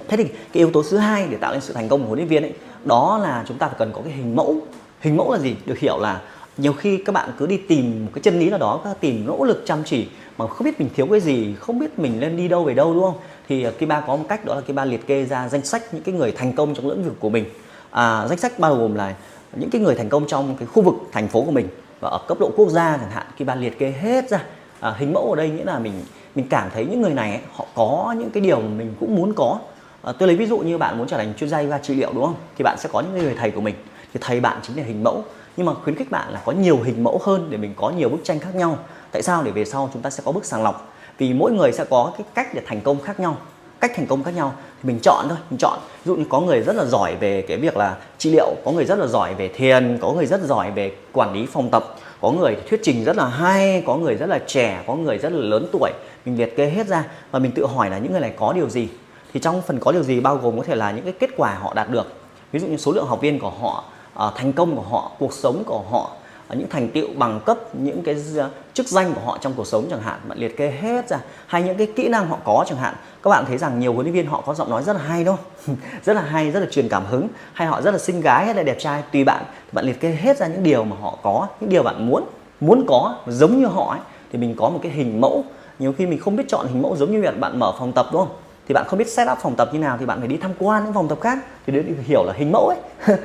Thế 0.08 0.18
thì 0.18 0.24
cái 0.24 0.34
yếu 0.54 0.72
tố 0.72 0.84
thứ 0.92 0.98
hai 0.98 1.28
để 1.30 1.38
tạo 1.38 1.52
nên 1.52 1.62
sự 1.62 1.74
thành 1.74 1.90
công 1.90 2.02
của 2.02 2.08
huấn 2.08 2.20
luyện 2.20 2.28
viên 2.28 2.44
ấy, 2.44 2.54
đó 2.86 3.20
là 3.24 3.44
chúng 3.48 3.58
ta 3.58 3.68
phải 3.68 3.76
cần 3.80 3.92
có 3.94 4.02
cái 4.02 4.14
hình 4.14 4.36
mẫu. 4.36 4.56
Hình 5.00 5.18
mẫu 5.18 5.32
là 5.32 5.40
gì? 5.40 5.56
Được 5.66 5.80
hiểu 5.80 6.00
là 6.00 6.22
nhiều 6.58 6.74
khi 6.74 6.98
các 6.98 7.12
bạn 7.12 7.30
cứ 7.38 7.48
đi 7.48 7.58
tìm 7.58 8.06
một 8.06 8.12
cái 8.14 8.22
chân 8.22 8.40
lý 8.40 8.50
nào 8.50 8.60
đó, 8.60 8.82
các 8.84 8.98
tìm 9.00 9.26
nỗ 9.28 9.44
lực 9.44 9.64
chăm 9.66 9.84
chỉ 9.84 10.08
mà 10.38 10.48
không 10.48 10.66
biết 10.66 10.80
mình 10.80 10.90
thiếu 10.96 11.08
cái 11.12 11.20
gì, 11.20 11.56
không 11.60 11.80
biết 11.80 12.00
mình 12.00 12.20
nên 12.20 12.38
đi 12.38 12.48
đâu 12.48 12.64
về 12.64 12.74
đâu, 12.74 12.94
đúng 12.94 13.04
không? 13.04 13.18
Thì 13.48 13.64
ờ, 13.64 13.72
Kiba 13.72 14.02
có 14.02 14.16
một 14.16 14.26
cách 14.30 14.46
đó 14.46 14.56
là 14.56 14.62
Kiba 14.62 14.86
liệt 14.86 15.08
kê 15.08 15.26
ra 15.26 15.50
danh 15.50 15.66
sách 15.66 15.94
những 15.94 16.04
cái 16.04 16.16
người 16.16 16.32
thành 16.32 16.54
công 16.54 16.76
trong 16.76 16.90
lĩnh 16.90 17.04
vực 17.04 17.14
của 17.20 17.30
mình. 17.30 17.46
À, 17.92 18.28
danh 18.28 18.38
sách 18.38 18.60
bao 18.60 18.76
gồm 18.76 18.96
là 18.96 19.16
những 19.56 19.70
cái 19.70 19.82
người 19.82 19.96
thành 19.96 20.10
công 20.10 20.28
trong 20.28 20.56
cái 20.58 20.68
khu 20.68 20.84
vực 20.84 20.96
thành 21.12 21.28
phố 21.28 21.42
của 21.42 21.52
mình. 21.52 21.68
Và 22.00 22.10
ở 22.10 22.20
cấp 22.28 22.38
độ 22.40 22.52
quốc 22.56 22.70
gia 22.70 22.98
chẳng 22.98 23.12
hạn 23.12 23.26
Kiba 23.38 23.56
liệt 23.56 23.80
kê 23.80 23.92
hết 23.92 24.30
ra. 24.30 24.44
À, 24.80 24.96
hình 24.98 25.14
mẫu 25.14 25.30
ở 25.30 25.36
đây 25.36 25.50
nghĩa 25.50 25.64
là 25.64 25.80
mình 25.80 25.94
mình 26.36 26.48
cảm 26.50 26.70
thấy 26.74 26.86
những 26.86 27.02
người 27.02 27.14
này 27.14 27.30
ấy, 27.30 27.42
họ 27.54 27.66
có 27.76 28.16
những 28.20 28.30
cái 28.30 28.42
điều 28.42 28.60
mà 28.60 28.68
mình 28.68 28.94
cũng 29.00 29.16
muốn 29.16 29.34
có. 29.34 29.60
À, 30.02 30.14
tôi 30.20 30.28
lấy 30.28 30.38
ví 30.38 30.46
dụ 30.46 30.58
như 30.58 30.78
bạn 30.78 30.98
muốn 30.98 31.08
trở 31.08 31.18
thành 31.18 31.34
chuyên 31.38 31.50
gia 31.50 31.60
yoga 31.60 31.78
trị 31.78 31.96
liệu 31.96 32.14
đúng 32.14 32.26
không? 32.26 32.36
Thì 32.58 32.64
bạn 32.64 32.78
sẽ 32.80 32.90
có 32.92 33.02
những 33.02 33.24
người 33.24 33.36
thầy 33.40 33.52
của 33.52 33.62
mình. 33.62 33.76
Thì 34.14 34.20
thầy 34.24 34.40
bạn 34.40 34.60
chính 34.64 34.78
là 34.78 34.84
hình 34.84 35.04
mẫu. 35.04 35.24
Nhưng 35.58 35.66
mà 35.66 35.74
khuyến 35.74 35.96
khích 35.96 36.12
bạn 36.12 36.34
là 36.34 36.42
có 36.46 36.52
nhiều 36.52 36.80
hình 36.84 37.04
mẫu 37.04 37.22
hơn 37.24 37.48
để 37.50 37.58
mình 37.58 37.74
có 37.78 37.90
nhiều 37.90 38.10
bức 38.10 38.20
tranh 38.24 38.40
khác 38.40 38.56
nhau. 38.56 38.78
Tại 39.12 39.22
sao? 39.22 39.44
Để 39.44 39.52
về 39.52 39.66
sau 39.66 39.90
chúng 39.94 40.02
ta 40.02 40.10
sẽ 40.10 40.24
có 40.26 40.32
bước 40.32 40.46
sàng 40.46 40.64
lọc 40.64 40.95
vì 41.18 41.34
mỗi 41.34 41.52
người 41.52 41.72
sẽ 41.72 41.86
có 41.90 42.14
cái 42.18 42.28
cách 42.34 42.54
để 42.54 42.62
thành 42.66 42.82
công 42.82 43.02
khác 43.02 43.20
nhau, 43.20 43.38
cách 43.80 43.92
thành 43.96 44.08
công 44.08 44.24
khác 44.24 44.36
nhau. 44.36 44.54
Thì 44.84 44.88
mình 44.88 45.00
chọn 45.00 45.26
thôi, 45.30 45.38
mình 45.50 45.58
chọn. 45.60 45.80
Ví 45.84 46.10
dụ 46.10 46.16
như 46.16 46.26
có 46.30 46.40
người 46.40 46.62
rất 46.62 46.76
là 46.76 46.86
giỏi 46.86 47.16
về 47.16 47.42
cái 47.42 47.58
việc 47.58 47.78
là 47.78 47.98
trị 48.18 48.32
liệu, 48.32 48.56
có 48.66 48.72
người 48.72 48.86
rất 48.86 49.00
là 49.00 49.08
giỏi 49.08 49.34
về 49.34 49.48
thiền, 49.48 49.98
có 50.02 50.12
người 50.12 50.26
rất 50.26 50.42
giỏi 50.44 50.72
về 50.72 50.92
quản 51.12 51.34
lý 51.34 51.46
phòng 51.46 51.70
tập, 51.70 51.96
có 52.22 52.32
người 52.32 52.58
thuyết 52.70 52.80
trình 52.84 53.04
rất 53.04 53.18
là 53.18 53.26
hay, 53.26 53.84
có 53.88 53.96
người 53.96 54.16
rất 54.16 54.26
là 54.26 54.40
trẻ, 54.48 54.84
có 54.88 54.96
người 54.96 55.18
rất 55.18 55.32
là 55.32 55.40
lớn 55.40 55.68
tuổi. 55.72 55.92
Mình 56.26 56.38
liệt 56.38 56.58
kê 56.58 56.70
hết 56.70 56.88
ra 56.88 57.04
và 57.32 57.40
mình 57.40 57.52
tự 57.52 57.66
hỏi 57.66 57.90
là 57.90 57.98
những 57.98 58.12
người 58.12 58.22
này 58.22 58.34
có 58.36 58.54
điều 58.54 58.70
gì? 58.70 58.88
Thì 59.34 59.40
trong 59.40 59.62
phần 59.62 59.80
có 59.80 59.92
điều 59.92 60.04
gì 60.04 60.20
bao 60.20 60.38
gồm 60.38 60.58
có 60.58 60.64
thể 60.64 60.76
là 60.76 60.92
những 60.92 61.04
cái 61.04 61.14
kết 61.20 61.30
quả 61.38 61.54
họ 61.62 61.74
đạt 61.74 61.90
được. 61.90 62.14
Ví 62.52 62.60
dụ 62.60 62.68
như 62.68 62.78
số 62.78 62.92
lượng 62.92 63.06
học 63.06 63.22
viên 63.22 63.40
của 63.40 63.50
họ 63.50 63.84
ờ, 64.14 64.32
thành 64.36 64.54
công 64.54 64.76
của 64.76 64.82
họ, 64.82 65.12
cuộc 65.20 65.34
sống 65.34 65.64
của 65.66 65.84
họ 65.92 66.12
những 66.54 66.70
thành 66.70 66.90
tựu 66.90 67.08
bằng 67.16 67.40
cấp 67.46 67.76
những 67.76 68.04
cái 68.04 68.16
ờ, 68.38 68.50
chức 68.74 68.88
danh 68.88 69.14
của 69.14 69.22
họ 69.26 69.38
trong 69.42 69.54
cuộc 69.54 69.68
sống 69.68 69.88
chẳng 69.90 70.02
hạn 70.02 70.20
bạn 70.28 70.38
liệt 70.38 70.58
kê 70.58 70.72
hết 70.82 71.10
ra 71.10 71.20
hay 71.48 71.64
những 71.64 71.78
cái 71.78 71.88
kỹ 71.96 72.08
năng 72.08 72.28
họ 72.28 72.38
có 72.44 72.66
chẳng 72.68 72.78
hạn 72.78 72.96
các 73.24 73.30
bạn 73.30 73.46
thấy 73.48 73.58
rằng 73.58 73.80
nhiều 73.80 73.94
huấn 73.94 74.06
luyện 74.06 74.14
viên 74.14 74.28
họ 74.28 74.44
có 74.46 74.54
giọng 74.54 74.70
nói 74.70 74.84
rất 74.84 74.94
là 74.94 75.02
hay 75.02 75.24
đúng 75.24 75.36
không? 75.36 75.76
Rất 76.06 76.14
là 76.14 76.22
hay 76.22 76.52
rất 76.52 76.60
là 76.60 76.66
truyền 76.72 76.90
cảm 76.90 77.06
hứng 77.06 77.28
hay 77.54 77.68
họ 77.68 77.82
rất 77.82 77.92
là 77.92 77.98
xinh 77.98 78.22
gái 78.22 78.46
hay 78.46 78.56
là 78.56 78.64
đẹp 78.64 78.78
trai 78.80 79.04
tùy 79.12 79.24
bạn 79.24 79.44
bạn 79.72 79.86
liệt 79.86 80.00
kê 80.00 80.10
hết 80.10 80.38
ra 80.38 80.48
những 80.48 80.64
điều 80.64 80.84
mà 80.84 80.96
họ 81.02 81.18
có 81.24 81.48
những 81.60 81.70
điều 81.70 81.84
bạn 81.84 82.08
muốn 82.08 82.24
muốn 82.60 82.86
có 82.88 83.16
giống 83.28 83.60
như 83.60 83.66
họ 83.66 83.92
ấy, 83.92 84.00
thì 84.32 84.40
mình 84.40 84.56
có 84.58 84.70
một 84.70 84.80
cái 84.84 84.92
hình 84.92 85.22
mẫu. 85.22 85.44
Nhiều 85.80 85.94
khi 85.98 86.06
mình 86.06 86.20
không 86.20 86.36
biết 86.36 86.44
chọn 86.48 86.68
hình 86.68 86.82
mẫu 86.82 86.96
giống 86.96 87.12
như 87.12 87.22
vậy 87.22 87.32
bạn 87.40 87.60
mở 87.60 87.74
phòng 87.80 87.94
tập 87.94 88.08
đúng 88.12 88.22
không? 88.22 88.36
Thì 88.68 88.74
bạn 88.74 88.86
không 88.88 89.00
biết 89.00 89.10
set 89.10 89.28
up 89.32 89.38
phòng 89.42 89.56
tập 89.56 89.70
như 89.74 89.80
nào 89.80 89.98
thì 90.00 90.06
bạn 90.06 90.20
phải 90.20 90.28
đi 90.28 90.38
tham 90.38 90.52
quan 90.60 90.84
những 90.84 90.94
phòng 90.94 91.08
tập 91.08 91.18
khác. 91.22 91.40
Thì 91.66 91.74
để 91.74 91.84
hiểu 92.06 92.24
là 92.24 92.34
hình 92.38 92.52
mẫu 92.52 92.68
ấy, 92.68 92.78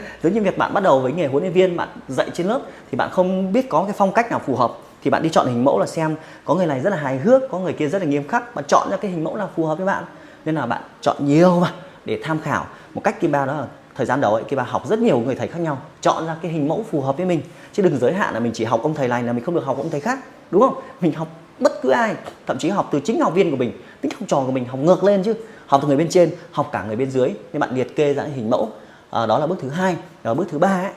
giống 0.22 0.32
như 0.32 0.42
việc 0.42 0.58
bạn 0.58 0.74
bắt 0.74 0.82
đầu 0.82 1.00
với 1.00 1.12
nghề 1.12 1.26
huấn 1.26 1.42
luyện 1.42 1.52
viên, 1.52 1.76
bạn 1.76 1.88
dạy 2.08 2.30
trên 2.34 2.46
lớp, 2.46 2.60
thì 2.90 2.96
bạn 2.96 3.10
không 3.10 3.52
biết 3.52 3.68
có 3.68 3.84
cái 3.84 3.94
phong 3.96 4.12
cách 4.12 4.30
nào 4.30 4.40
phù 4.46 4.56
hợp, 4.56 4.72
thì 5.02 5.10
bạn 5.10 5.22
đi 5.22 5.28
chọn 5.28 5.46
hình 5.46 5.64
mẫu 5.64 5.78
là 5.78 5.86
xem 5.86 6.16
có 6.44 6.54
người 6.54 6.66
này 6.66 6.80
rất 6.80 6.90
là 6.90 6.96
hài 6.96 7.18
hước, 7.18 7.42
có 7.50 7.58
người 7.58 7.72
kia 7.72 7.88
rất 7.88 8.02
là 8.02 8.08
nghiêm 8.08 8.28
khắc, 8.28 8.54
bạn 8.54 8.64
chọn 8.68 8.90
ra 8.90 8.96
cái 8.96 9.10
hình 9.10 9.24
mẫu 9.24 9.36
nào 9.36 9.50
phù 9.56 9.66
hợp 9.66 9.78
với 9.78 9.86
bạn. 9.86 10.04
Nên 10.44 10.54
là 10.54 10.66
bạn 10.66 10.82
chọn 11.00 11.16
nhiều 11.20 11.60
mà, 11.60 11.72
để 12.04 12.20
tham 12.22 12.38
khảo. 12.40 12.66
Một 12.94 13.00
cách 13.04 13.20
kim 13.20 13.32
ba 13.32 13.46
đó 13.46 13.52
là 13.52 13.66
thời 13.94 14.06
gian 14.06 14.20
đầu 14.20 14.34
ấy 14.34 14.44
kim 14.44 14.56
ba 14.56 14.62
học 14.62 14.86
rất 14.88 14.98
nhiều 14.98 15.18
người 15.18 15.34
thầy 15.34 15.48
khác 15.48 15.58
nhau, 15.58 15.78
chọn 16.00 16.26
ra 16.26 16.36
cái 16.42 16.52
hình 16.52 16.68
mẫu 16.68 16.84
phù 16.90 17.00
hợp 17.00 17.16
với 17.16 17.26
mình. 17.26 17.42
Chứ 17.72 17.82
đừng 17.82 17.98
giới 17.98 18.12
hạn 18.12 18.34
là 18.34 18.40
mình 18.40 18.52
chỉ 18.54 18.64
học 18.64 18.82
ông 18.82 18.94
thầy 18.94 19.08
này 19.08 19.22
là 19.22 19.32
mình 19.32 19.44
không 19.44 19.54
được 19.54 19.64
học 19.64 19.76
ông 19.76 19.90
thầy 19.90 20.00
khác, 20.00 20.18
đúng 20.50 20.62
không? 20.62 20.74
Mình 21.00 21.12
học 21.12 21.28
bất 21.60 21.82
cứ 21.82 21.90
ai 21.90 22.14
thậm 22.46 22.58
chí 22.58 22.68
học 22.68 22.88
từ 22.92 23.00
chính 23.00 23.20
học 23.20 23.34
viên 23.34 23.50
của 23.50 23.56
mình 23.56 23.72
tính 24.00 24.12
học 24.18 24.28
trò 24.28 24.42
của 24.46 24.52
mình 24.52 24.64
học 24.64 24.78
ngược 24.78 25.04
lên 25.04 25.22
chứ. 25.22 25.34
Học 25.66 25.80
từ 25.82 25.88
người 25.88 25.96
bên 25.96 26.08
trên 26.08 26.30
học 26.52 26.68
cả 26.72 26.84
người 26.84 26.96
bên 26.96 27.10
dưới. 27.10 27.30
Nên 27.52 27.60
bạn 27.60 27.74
liệt 27.74 27.96
kê 27.96 28.14
ra 28.14 28.24
hình 28.34 28.50
mẫu. 28.50 28.70
À, 29.10 29.26
đó 29.26 29.38
là 29.38 29.46
bước 29.46 29.58
thứ 29.62 29.68
hai. 29.68 29.96
Và 30.22 30.34
bước 30.34 30.46
thứ 30.50 30.58
ba 30.58 30.68
ấy. 30.68 30.92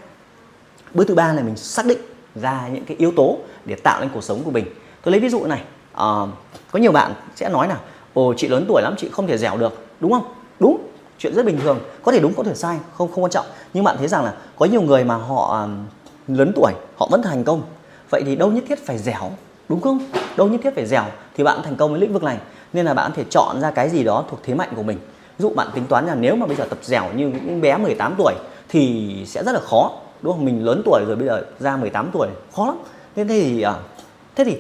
bước 0.94 1.08
thứ 1.08 1.16
ba 1.16 1.34
là 1.34 1.42
mình 1.42 1.56
xác 1.56 1.86
định 1.86 1.98
ra 2.36 2.68
những 2.68 2.86
cái 2.86 2.98
yếu 2.98 3.12
tố 3.16 3.38
để 3.66 3.76
tạo 3.76 4.02
nên 4.02 4.10
cuộc 4.14 4.24
sống 4.24 4.42
của 4.44 4.52
mình. 4.52 4.66
Tôi 5.02 5.12
lấy 5.12 5.20
ví 5.20 5.30
dụ 5.30 5.46
này. 5.46 5.62
À, 5.94 6.08
có 6.72 6.80
nhiều 6.80 6.92
bạn 6.92 7.14
sẽ 7.36 7.50
nói 7.50 7.68
là 7.68 7.80
ồ 8.14 8.34
chị 8.38 8.48
lớn 8.48 8.66
tuổi 8.68 8.82
lắm 8.82 8.96
chị 8.98 9.10
không 9.12 9.28
thể 9.28 9.38
dẻo 9.38 9.58
được. 9.58 9.86
Đúng 10.00 10.12
không? 10.12 10.34
Đúng. 10.60 10.78
Chuyện 11.18 11.36
rất 11.36 11.46
bình 11.46 11.60
thường. 11.64 11.80
Có 12.04 12.12
thể 12.12 12.20
đúng 12.20 12.34
có 12.34 12.44
thể 12.44 12.56
sai. 12.56 12.78
Không 12.94 13.12
không 13.12 13.24
quan 13.24 13.32
trọng. 13.32 13.46
Nhưng 13.74 13.84
bạn 13.84 13.98
thấy 13.98 14.08
rằng 14.08 14.24
là 14.24 14.34
có 14.56 14.66
nhiều 14.66 14.82
người 14.82 15.04
mà 15.04 15.16
họ 15.16 15.68
lớn 16.28 16.52
tuổi 16.56 16.74
họ 16.98 17.08
vẫn 17.12 17.22
thành 17.22 17.44
công. 17.44 17.62
Vậy 18.10 18.24
thì 18.26 18.36
đâu 18.36 18.52
nhất 18.52 18.64
thiết 18.68 18.86
phải 18.86 18.98
dẻo 18.98 19.32
đúng 19.70 19.82
không? 19.82 20.00
Đâu 20.38 20.48
nhất 20.48 20.62
thiết 20.64 20.76
phải 20.76 20.86
dẻo 20.86 21.04
thì 21.36 21.44
bạn 21.44 21.60
thành 21.64 21.76
công 21.76 21.92
với 21.92 22.02
lĩnh 22.02 22.14
vực 22.14 22.24
này. 22.24 22.38
Nên 22.74 22.86
là 22.86 22.94
bạn 22.94 23.12
có 23.12 23.16
thể 23.16 23.24
chọn 23.30 23.62
ra 23.62 23.72
cái 23.72 23.90
gì 23.90 24.04
đó 24.04 24.26
thuộc 24.30 24.40
thế 24.44 24.54
mạnh 24.54 24.70
của 24.76 24.84
mình. 24.84 24.98
Dụ 25.40 25.50
bạn 25.50 25.68
tính 25.74 25.86
toán 25.86 26.06
là 26.06 26.16
nếu 26.16 26.36
mà 26.36 26.46
bây 26.46 26.56
giờ 26.56 26.66
tập 26.70 26.78
dẻo 26.82 27.04
như 27.16 27.28
những 27.28 27.62
bé 27.62 27.78
18 27.78 28.16
tuổi 28.18 28.34
thì 28.70 29.14
sẽ 29.28 29.44
rất 29.44 29.52
là 29.52 29.60
khó 29.60 29.92
đúng 30.22 30.34
không? 30.34 30.46
Mình 30.46 30.66
lớn 30.66 30.82
tuổi 30.86 31.04
rồi 31.08 31.16
bây 31.16 31.28
giờ 31.28 31.46
ra 31.60 31.78
18 31.78 32.10
tuổi 32.14 32.28
khó 32.56 32.66
lắm. 32.66 32.78
Thế 33.16 33.26
thì 33.30 33.62
à, 33.62 33.74
thế 34.36 34.44
thì 34.44 34.58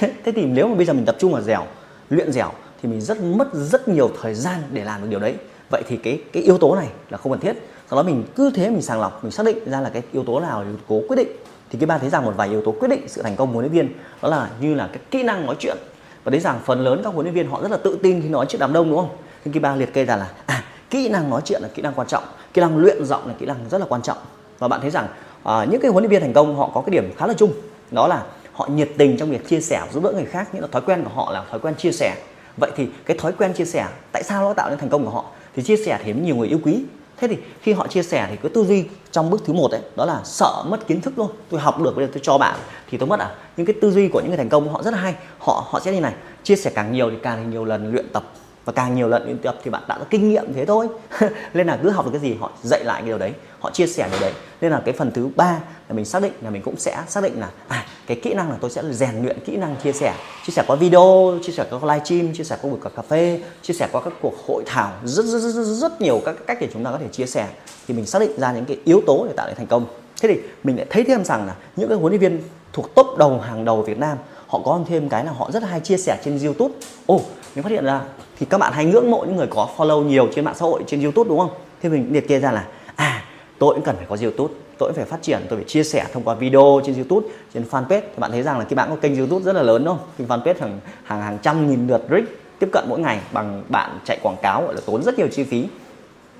thế 0.24 0.32
thì 0.32 0.44
nếu 0.44 0.68
mà 0.68 0.74
bây 0.74 0.86
giờ 0.86 0.92
mình 0.92 1.04
tập 1.04 1.16
trung 1.18 1.32
vào 1.32 1.42
dẻo 1.42 1.64
luyện 2.10 2.32
dẻo 2.32 2.52
thì 2.82 2.88
mình 2.88 3.00
rất 3.00 3.20
mất 3.20 3.48
rất 3.54 3.88
nhiều 3.88 4.10
thời 4.22 4.34
gian 4.34 4.60
để 4.72 4.84
làm 4.84 5.02
được 5.02 5.08
điều 5.10 5.20
đấy. 5.20 5.34
Vậy 5.70 5.82
thì 5.88 5.96
cái 5.96 6.20
cái 6.32 6.42
yếu 6.42 6.58
tố 6.58 6.74
này 6.74 6.88
là 7.10 7.18
không 7.18 7.32
cần 7.32 7.40
thiết. 7.40 7.52
Sau 7.90 7.96
đó 7.96 8.02
mình 8.02 8.24
cứ 8.36 8.50
thế 8.54 8.70
mình 8.70 8.82
sàng 8.82 9.00
lọc 9.00 9.24
mình 9.24 9.32
xác 9.32 9.46
định 9.46 9.58
ra 9.66 9.80
là 9.80 9.90
cái 9.90 10.02
yếu 10.12 10.24
tố 10.24 10.40
nào 10.40 10.62
là 10.62 10.68
yếu 10.68 10.78
tố 10.88 11.02
quyết 11.08 11.16
định 11.16 11.28
thì 11.70 11.78
cái 11.78 11.86
ba 11.86 11.98
thấy 11.98 12.10
rằng 12.10 12.24
một 12.24 12.34
vài 12.36 12.48
yếu 12.48 12.62
tố 12.62 12.74
quyết 12.80 12.88
định 12.88 13.08
sự 13.08 13.22
thành 13.22 13.36
công 13.36 13.48
của 13.48 13.52
huấn 13.52 13.64
luyện 13.64 13.72
viên 13.72 13.94
đó 14.22 14.28
là 14.28 14.50
như 14.60 14.74
là 14.74 14.88
cái 14.92 15.02
kỹ 15.10 15.22
năng 15.22 15.46
nói 15.46 15.56
chuyện. 15.58 15.76
Và 16.24 16.30
thấy 16.30 16.40
rằng 16.40 16.60
phần 16.64 16.80
lớn 16.80 17.00
các 17.04 17.14
huấn 17.14 17.26
luyện 17.26 17.34
viên 17.34 17.50
họ 17.50 17.62
rất 17.62 17.70
là 17.70 17.76
tự 17.76 17.98
tin 18.02 18.22
khi 18.22 18.28
nói 18.28 18.46
trước 18.48 18.58
đám 18.60 18.72
đông 18.72 18.90
đúng 18.90 18.98
không? 18.98 19.16
Thì 19.44 19.50
cái 19.54 19.60
ba 19.60 19.76
liệt 19.76 19.94
kê 19.94 20.04
ra 20.04 20.16
là 20.16 20.30
à, 20.46 20.64
kỹ 20.90 21.08
năng 21.08 21.30
nói 21.30 21.40
chuyện 21.44 21.62
là 21.62 21.68
kỹ 21.74 21.82
năng 21.82 21.94
quan 21.94 22.08
trọng 22.08 22.24
kỹ 22.54 22.60
năng 22.60 22.78
luyện 22.78 23.04
giọng 23.04 23.26
là 23.26 23.34
kỹ 23.38 23.46
năng 23.46 23.56
rất 23.70 23.78
là 23.78 23.86
quan 23.88 24.02
trọng. 24.02 24.18
Và 24.58 24.68
bạn 24.68 24.80
thấy 24.80 24.90
rằng 24.90 25.08
à, 25.44 25.66
những 25.70 25.80
cái 25.80 25.90
huấn 25.90 26.04
luyện 26.04 26.10
viên 26.10 26.20
thành 26.20 26.32
công 26.32 26.56
họ 26.56 26.70
có 26.74 26.80
cái 26.80 26.90
điểm 26.90 27.12
khá 27.16 27.26
là 27.26 27.34
chung 27.34 27.52
đó 27.90 28.06
là 28.06 28.22
họ 28.52 28.68
nhiệt 28.72 28.88
tình 28.98 29.16
trong 29.16 29.30
việc 29.30 29.48
chia 29.48 29.60
sẻ 29.60 29.82
giúp 29.92 30.04
đỡ 30.04 30.12
người 30.12 30.24
khác 30.24 30.48
những 30.52 30.62
là 30.62 30.68
thói 30.72 30.82
quen 30.82 31.04
của 31.04 31.10
họ 31.14 31.32
là 31.32 31.44
thói 31.50 31.60
quen 31.60 31.74
chia 31.74 31.92
sẻ. 31.92 32.16
Vậy 32.56 32.70
thì 32.76 32.88
cái 33.06 33.16
thói 33.18 33.32
quen 33.32 33.52
chia 33.52 33.64
sẻ 33.64 33.86
tại 34.12 34.22
sao 34.22 34.42
nó 34.42 34.54
tạo 34.54 34.70
nên 34.70 34.78
thành 34.78 34.88
công 34.88 35.04
của 35.04 35.10
họ? 35.10 35.24
Thì 35.56 35.62
chia 35.62 35.76
sẻ 35.76 35.98
thì 36.04 36.12
nhiều 36.12 36.36
người 36.36 36.48
yêu 36.48 36.58
quý 36.64 36.84
thế 37.20 37.28
thì 37.28 37.36
khi 37.60 37.72
họ 37.72 37.86
chia 37.86 38.02
sẻ 38.02 38.26
thì 38.30 38.36
cái 38.42 38.50
tư 38.54 38.64
duy 38.64 38.84
trong 39.12 39.30
bước 39.30 39.42
thứ 39.44 39.52
một 39.52 39.70
ấy, 39.70 39.80
đó 39.96 40.04
là 40.04 40.20
sợ 40.24 40.64
mất 40.66 40.86
kiến 40.86 41.00
thức 41.00 41.18
luôn 41.18 41.30
tôi 41.50 41.60
học 41.60 41.80
được, 41.80 41.96
bây 41.96 42.06
giờ 42.06 42.10
tôi 42.14 42.20
cho 42.24 42.38
bạn. 42.38 42.58
Thì 42.90 42.98
tôi 42.98 43.08
mất 43.08 43.20
à? 43.20 43.34
Những 43.56 43.66
cái 43.66 43.76
tư 43.80 43.90
duy 43.90 44.08
của 44.08 44.20
những 44.20 44.28
người 44.28 44.36
thành 44.36 44.48
công, 44.48 44.68
họ 44.68 44.82
rất 44.82 44.90
là 44.90 44.98
hay. 44.98 45.14
Họ 45.38 45.64
họ 45.68 45.80
sẽ 45.80 45.92
như 45.92 46.00
này. 46.00 46.14
Chia 46.42 46.56
sẻ 46.56 46.70
càng 46.74 46.92
nhiều 46.92 47.10
thì 47.10 47.16
càng 47.22 47.50
nhiều 47.50 47.64
lần 47.64 47.92
luyện 47.92 48.08
tập 48.12 48.32
và 48.68 48.72
càng 48.72 48.94
nhiều 48.94 49.08
lần 49.08 49.24
luyện 49.24 49.38
tập 49.38 49.58
thì 49.64 49.70
bạn 49.70 49.82
đã 49.88 49.98
có 49.98 50.04
kinh 50.10 50.28
nghiệm 50.28 50.54
thế 50.54 50.64
thôi. 50.66 50.88
Nên 51.54 51.66
là 51.66 51.78
cứ 51.82 51.90
học 51.90 52.04
được 52.04 52.10
cái 52.12 52.20
gì 52.20 52.36
họ 52.40 52.50
dạy 52.62 52.84
lại 52.84 53.00
cái 53.00 53.08
điều 53.08 53.18
đấy 53.18 53.32
họ 53.60 53.70
chia 53.70 53.86
sẻ 53.86 54.08
điều 54.10 54.20
đấy. 54.20 54.32
Nên 54.60 54.72
là 54.72 54.82
cái 54.84 54.94
phần 54.98 55.10
thứ 55.10 55.28
ba 55.36 55.60
là 55.88 55.94
mình 55.94 56.04
xác 56.04 56.22
định 56.22 56.32
là 56.42 56.50
mình 56.50 56.62
cũng 56.62 56.76
sẽ 56.76 57.02
xác 57.08 57.22
định 57.22 57.40
là 57.40 57.50
à 57.68 57.86
cái 58.06 58.20
kỹ 58.22 58.34
năng 58.34 58.50
là 58.50 58.56
tôi 58.60 58.70
sẽ 58.70 58.82
rèn 58.90 59.22
luyện 59.22 59.38
kỹ 59.44 59.56
năng 59.56 59.76
chia 59.82 59.92
sẻ. 59.92 60.14
Chia 60.46 60.52
sẻ 60.52 60.64
qua 60.66 60.76
video 60.76 61.38
chia 61.42 61.52
sẻ 61.52 61.64
qua 61.70 61.94
live 61.94 62.04
stream 62.04 62.34
chia 62.34 62.44
sẻ 62.44 62.56
qua 62.62 62.70
buổi 62.70 62.80
cà 62.96 63.02
phê 63.02 63.40
chia 63.62 63.74
sẻ 63.74 63.88
qua 63.92 64.00
các 64.00 64.12
cuộc 64.20 64.34
hội 64.46 64.62
thảo 64.66 64.92
rất 65.04 65.24
rất 65.24 65.38
rất 65.38 65.50
rất, 65.50 65.64
rất 65.64 66.00
nhiều 66.00 66.20
các 66.24 66.36
cách 66.46 66.58
để 66.60 66.68
chúng 66.72 66.84
ta 66.84 66.90
có 66.90 66.98
thể 66.98 67.08
chia 67.12 67.26
sẻ. 67.26 67.48
Thì 67.88 67.94
mình 67.94 68.06
xác 68.06 68.18
định 68.18 68.38
ra 68.38 68.52
những 68.52 68.64
cái 68.64 68.78
yếu 68.84 69.02
tố 69.06 69.24
để 69.28 69.32
tạo 69.36 69.46
nên 69.46 69.56
thành 69.56 69.66
công. 69.66 69.86
Thế 70.22 70.28
thì 70.28 70.40
mình 70.64 70.76
lại 70.76 70.86
thấy 70.90 71.04
thêm 71.04 71.24
rằng 71.24 71.46
là 71.46 71.54
những 71.76 71.88
cái 71.88 71.98
huấn 71.98 72.12
luyện 72.12 72.20
viên 72.20 72.42
thuộc 72.72 72.94
top 72.94 73.06
đầu 73.18 73.40
hàng 73.40 73.64
đầu 73.64 73.82
Việt 73.82 73.98
Nam 73.98 74.18
họ 74.48 74.60
có 74.64 74.80
thêm 74.88 75.08
cái 75.08 75.24
là 75.24 75.32
họ 75.32 75.50
rất 75.50 75.62
hay 75.62 75.80
chia 75.80 75.96
sẻ 75.96 76.18
trên 76.24 76.38
YouTube. 76.44 76.74
Ồ, 77.06 77.14
oh, 77.14 77.22
mình 77.54 77.62
phát 77.62 77.72
hiện 77.72 77.84
ra 77.84 78.00
thì 78.38 78.46
các 78.50 78.58
bạn 78.58 78.72
hay 78.72 78.84
ngưỡng 78.84 79.10
mộ 79.10 79.24
những 79.26 79.36
người 79.36 79.46
có 79.50 79.68
follow 79.76 80.04
nhiều 80.04 80.28
trên 80.34 80.44
mạng 80.44 80.54
xã 80.58 80.64
hội 80.64 80.82
trên 80.86 81.02
YouTube 81.02 81.28
đúng 81.28 81.38
không? 81.38 81.50
Thế 81.82 81.88
mình 81.88 82.08
liệt 82.12 82.28
kê 82.28 82.40
ra 82.40 82.52
là 82.52 82.66
à 82.96 83.24
tôi 83.58 83.74
cũng 83.74 83.84
cần 83.84 83.96
phải 83.96 84.06
có 84.08 84.16
YouTube 84.22 84.54
tôi 84.78 84.88
cũng 84.88 84.96
phải 84.96 85.04
phát 85.04 85.22
triển 85.22 85.46
tôi 85.48 85.58
phải 85.58 85.68
chia 85.68 85.84
sẻ 85.84 86.06
thông 86.12 86.22
qua 86.22 86.34
video 86.34 86.80
trên 86.86 86.94
YouTube 86.94 87.26
trên 87.54 87.64
fanpage 87.70 88.00
thì 88.00 88.18
bạn 88.18 88.30
thấy 88.30 88.42
rằng 88.42 88.58
là 88.58 88.64
cái 88.64 88.74
bạn 88.74 88.90
có 88.90 88.96
kênh 88.96 89.16
YouTube 89.16 89.44
rất 89.44 89.52
là 89.52 89.62
lớn 89.62 89.84
đúng 89.84 89.96
không 89.96 90.06
kênh 90.18 90.28
fanpage 90.28 90.60
hàng 90.60 90.80
hàng 91.04 91.22
hàng 91.22 91.38
trăm 91.42 91.70
nghìn 91.70 91.86
lượt 91.86 92.02
reach 92.10 92.24
tiếp 92.58 92.68
cận 92.72 92.84
mỗi 92.88 93.00
ngày 93.00 93.20
bằng 93.32 93.64
bạn 93.68 93.98
chạy 94.04 94.18
quảng 94.22 94.36
cáo 94.42 94.62
gọi 94.62 94.74
là 94.74 94.80
tốn 94.86 95.02
rất 95.02 95.18
nhiều 95.18 95.28
chi 95.32 95.44
phí 95.44 95.68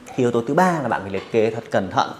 thì 0.07 0.25
yếu 0.25 0.31
tố 0.31 0.43
thứ 0.49 0.55
ba 0.55 0.79
là 0.83 0.89
bạn 0.89 1.01
phải 1.03 1.11
liệt 1.11 1.33
kê 1.33 1.51
thật 1.51 1.65
cẩn 1.71 1.91
thận 1.91 2.11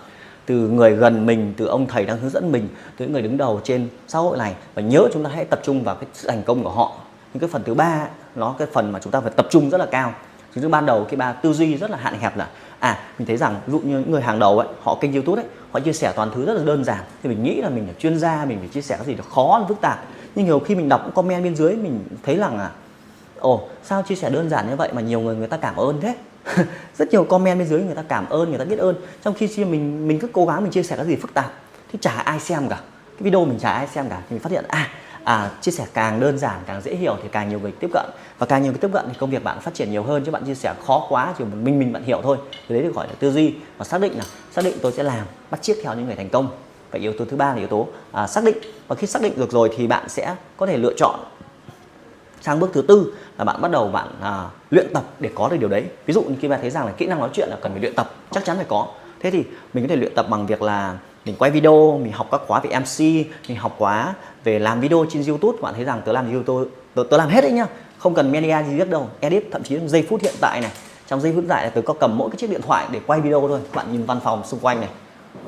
từ 0.49 0.69
người 0.69 0.95
gần 0.95 1.27
mình, 1.27 1.55
từ 1.57 1.67
ông 1.67 1.87
thầy 1.87 2.07
đang 2.07 2.19
hướng 2.19 2.31
dẫn 2.31 2.53
mình, 2.53 2.69
từ 2.97 3.05
những 3.05 3.13
người 3.13 3.23
đứng 3.23 3.37
đầu 3.37 3.61
trên 3.65 3.89
xã 4.07 4.19
hội 4.19 4.39
này. 4.39 4.55
Và 4.75 4.83
nhớ 4.83 5.09
chúng 5.13 5.25
ta 5.25 5.31
hãy 5.35 5.45
tập 5.45 5.61
trung 5.63 5.85
vào 5.85 5.95
cái 5.95 6.09
sự 6.13 6.29
thành 6.29 6.43
công 6.43 6.65
của 6.65 6.71
họ. 6.71 6.93
Những 7.35 7.41
cái 7.41 7.51
phần 7.53 7.63
thứ 7.65 7.75
ba, 7.75 8.09
nó 8.35 8.55
cái 8.59 8.69
phần 8.73 8.93
mà 8.93 8.99
chúng 8.99 9.11
ta 9.11 9.21
phải 9.21 9.33
tập 9.37 9.47
trung 9.51 9.71
rất 9.71 9.79
là 9.79 9.87
cao. 9.87 10.13
Chúng 10.55 10.63
ta 10.63 10.69
ban 10.69 10.87
đầu 10.87 11.05
cái 11.05 11.17
ba 11.17 11.33
tư 11.33 11.53
duy 11.53 11.77
rất 11.77 11.91
là 11.91 11.99
hạn 11.99 12.19
hẹp 12.21 12.37
là 12.37 12.49
à 12.79 12.99
mình 13.19 13.27
thấy 13.27 13.37
rằng 13.37 13.57
ví 13.67 13.73
dụ 13.73 13.79
như 13.79 13.99
những 13.99 14.11
người 14.11 14.23
hàng 14.23 14.39
đầu 14.39 14.59
ấy, 14.59 14.69
họ 14.83 14.99
kênh 15.01 15.13
youtube 15.13 15.43
ấy, 15.43 15.49
họ 15.71 15.81
chia 15.81 15.93
sẻ 15.93 16.13
toàn 16.17 16.31
thứ 16.35 16.47
rất 16.47 16.55
là 16.55 16.65
đơn 16.65 16.85
giản. 16.85 17.01
Thì 17.23 17.29
mình 17.29 17.43
nghĩ 17.43 17.61
là 17.61 17.69
mình 17.69 17.87
là 17.87 17.93
chuyên 17.99 18.19
gia, 18.19 18.45
mình 18.45 18.59
phải 18.59 18.69
chia 18.69 18.83
sẻ 18.83 18.97
cái 18.97 19.07
gì 19.07 19.15
đó 19.15 19.25
khó, 19.31 19.65
phức 19.69 19.81
tạp. 19.81 20.05
Nhưng 20.35 20.45
nhiều 20.47 20.59
khi 20.59 20.75
mình 20.75 20.89
đọc 20.89 21.11
comment 21.15 21.45
bên 21.45 21.57
dưới, 21.57 21.77
mình 21.77 22.05
thấy 22.23 22.37
rằng 22.37 22.59
là, 22.59 22.71
ồ, 23.39 23.69
sao 23.85 24.03
chia 24.03 24.15
sẻ 24.15 24.31
đơn 24.31 24.51
giản 24.51 24.71
như 24.71 24.77
vậy 24.77 24.91
mà 24.93 25.01
nhiều 25.01 25.21
người 25.21 25.37
người 25.37 25.49
ta 25.49 25.57
cảm 25.57 25.77
ơn 25.77 26.01
thế? 26.01 26.15
rất 26.99 27.09
nhiều 27.13 27.25
comment 27.25 27.59
bên 27.59 27.69
dưới 27.69 27.83
người 27.83 27.95
ta 27.95 28.03
cảm 28.09 28.29
ơn 28.29 28.49
người 28.49 28.59
ta 28.59 28.65
biết 28.65 28.79
ơn. 28.79 28.97
Trong 29.25 29.35
khi 29.35 29.65
mình 29.65 30.09
mình 30.09 30.19
cứ 30.19 30.29
cố 30.33 30.47
gắng 30.47 30.63
mình 30.63 30.73
chia 30.73 30.83
sẻ 30.83 30.97
cái 30.97 31.07
gì 31.07 31.17
phức 31.17 31.35
tạp 31.35 31.53
thì 31.93 31.99
chả 32.03 32.11
ai 32.11 32.41
xem 32.41 32.69
cả. 32.69 32.77
Cái 33.19 33.23
video 33.23 33.45
mình 33.45 33.59
chả 33.59 33.71
ai 33.71 33.87
xem 33.87 34.09
cả 34.09 34.17
thì 34.21 34.35
mình 34.35 34.41
phát 34.41 34.53
hiện 34.53 34.65
à 34.69 34.89
à, 35.29 35.51
chia 35.61 35.71
sẻ 35.71 35.87
càng 35.95 36.21
đơn 36.21 36.39
giản 36.39 36.61
càng 36.67 36.81
dễ 36.81 36.95
hiểu 36.95 37.17
thì 37.23 37.29
càng 37.33 37.49
nhiều 37.49 37.61
người 37.61 37.73
tiếp 37.73 37.91
cận. 37.93 38.07
Và 38.39 38.47
càng 38.47 38.63
nhiều 38.63 38.73
người 38.73 38.81
tiếp 38.81 38.91
cận 38.93 39.05
thì 39.09 39.15
công 39.19 39.31
việc 39.31 39.45
bạn 39.45 39.61
phát 39.61 39.75
triển 39.75 39.91
nhiều 39.91 40.03
hơn 40.03 40.23
chứ 40.25 40.31
bạn 40.31 40.45
chia 40.45 40.55
sẻ 40.55 40.75
khó 40.87 41.07
quá 41.09 41.35
chỉ 41.39 41.45
một 41.45 41.57
mình 41.63 41.79
mình 41.79 41.93
bạn 41.93 42.03
hiểu 42.03 42.21
thôi. 42.23 42.37
Thì 42.69 42.75
đấy 42.75 42.85
được 42.85 42.95
gọi 42.95 43.07
là 43.09 43.15
tư 43.19 43.33
duy. 43.33 43.55
Và 43.79 43.85
xác 43.85 44.01
định 44.01 44.19
là 44.19 44.25
xác 44.53 44.65
định 44.65 44.77
tôi 44.83 44.93
sẽ 44.93 45.03
làm 45.03 45.27
bắt 45.51 45.63
chiếc 45.63 45.77
theo 45.83 45.95
những 45.95 46.07
người 46.07 46.15
thành 46.15 46.29
công. 46.29 46.49
Và 46.91 46.99
yếu 46.99 47.13
tố 47.19 47.25
thứ 47.25 47.37
ba 47.37 47.47
là 47.47 47.59
yếu 47.59 47.67
tố 47.67 47.89
à, 48.13 48.27
xác 48.27 48.45
định. 48.45 48.59
Và 48.89 48.97
khi 48.97 49.07
xác 49.07 49.23
định 49.23 49.33
được 49.37 49.53
rồi 49.53 49.71
thì 49.77 49.87
bạn 49.87 50.09
sẽ 50.09 50.35
có 50.57 50.67
thể 50.67 50.77
lựa 50.77 50.93
chọn 50.97 51.21
sang 52.49 52.61
bước 52.61 52.71
thứ 52.73 52.83
tư 52.83 53.13
là 53.39 53.45
bạn 53.45 53.61
bắt 53.61 53.71
đầu 53.71 53.89
bạn 53.89 54.09
à, 54.23 54.45
luyện 54.71 54.87
tập 54.95 55.03
để 55.21 55.31
có 55.35 55.49
được 55.49 55.57
điều 55.61 55.69
đấy. 55.69 55.85
Ví 56.07 56.15
dụ 56.15 56.23
như 56.23 56.35
khi 56.41 56.49
bạn 56.49 56.61
thấy 56.61 56.71
rằng 56.71 56.87
là 56.87 56.93
kỹ 56.93 57.07
năng 57.07 57.19
nói 57.19 57.29
chuyện 57.33 57.49
là 57.49 57.57
cần 57.63 57.73
phải 57.73 57.81
luyện 57.81 57.95
tập 57.95 58.11
chắc 58.31 58.45
chắn 58.45 58.57
phải 58.57 58.67
có. 58.69 58.87
Thế 59.21 59.31
thì 59.31 59.45
mình 59.75 59.85
có 59.85 59.89
thể 59.89 59.97
luyện 59.97 60.15
tập 60.15 60.27
bằng 60.31 60.47
việc 60.47 60.63
là 60.63 60.99
mình 61.25 61.35
quay 61.39 61.51
video 61.51 61.99
mình 62.03 62.13
học 62.13 62.29
các 62.31 62.41
khóa 62.47 62.61
về 62.61 62.79
mc 62.79 63.01
mình 63.49 63.59
học 63.59 63.75
khóa 63.79 64.15
về 64.45 64.59
làm 64.59 64.81
video 64.81 65.07
trên 65.11 65.27
youtube. 65.27 65.59
Bạn 65.63 65.75
thấy 65.75 65.85
rằng 65.85 66.03
tớ 66.05 66.13
làm 66.13 66.33
youtube 66.33 66.71
tớ, 66.95 67.03
tớ 67.11 67.17
làm 67.17 67.29
hết 67.29 67.41
đấy 67.41 67.53
nhá. 67.53 67.67
Không 67.99 68.15
cần 68.15 68.33
media 68.33 68.63
gì 68.69 68.79
hết 68.79 68.91
đâu. 68.91 69.09
Edit 69.21 69.45
thậm 69.53 69.63
chí 69.63 69.77
trong 69.77 69.89
giây 69.89 70.07
phút 70.11 70.23
hiện 70.23 70.35
tại 70.41 70.61
này. 70.61 70.71
Trong 71.07 71.21
giây 71.21 71.33
phút 71.33 71.41
hiện 71.41 71.49
tại 71.49 71.71
tớ 71.71 71.81
có 71.83 71.95
cầm 71.95 72.19
mỗi 72.19 72.31
cái 72.31 72.37
chiếc 72.37 72.51
điện 72.51 72.63
thoại 72.63 72.87
để 72.93 73.01
quay 73.07 73.21
video 73.21 73.49
thôi. 73.49 73.61
Bạn 73.75 73.93
nhìn 73.93 74.05
văn 74.05 74.21
phòng 74.25 74.47
xung 74.47 74.61
quanh 74.61 74.81
này. 74.81 74.91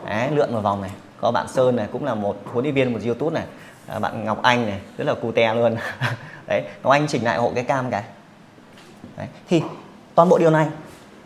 Đấy, 0.09 0.31
lượn 0.35 0.53
vào 0.53 0.63
vòng 0.63 0.83
này. 0.83 0.91
Có 1.21 1.31
bạn 1.31 1.49
sơn 1.49 1.77
này 1.77 1.89
cũng 1.93 2.05
là 2.05 2.15
một 2.15 2.37
huấn 2.53 2.65
luyện 2.65 2.75
viên 2.75 2.93
một 2.93 2.99
youtube 3.05 3.35
này. 3.35 3.45
À, 3.87 3.99
bạn 3.99 4.25
ngọc 4.25 4.43
anh 4.43 4.67
này 4.67 4.81
rất 4.99 5.07
là 5.07 5.15
cute 5.15 5.55
luôn. 5.55 5.77
đấy 6.51 6.63
ngọc 6.83 6.93
anh 6.93 7.07
chỉnh 7.07 7.25
lại 7.25 7.39
hộ 7.39 7.53
cái 7.55 7.65
cam 7.65 7.91
cái. 7.91 8.03
Đấy. 9.17 9.27
thì 9.49 9.63
toàn 10.15 10.29
bộ 10.29 10.39
điều 10.39 10.51
này 10.51 10.67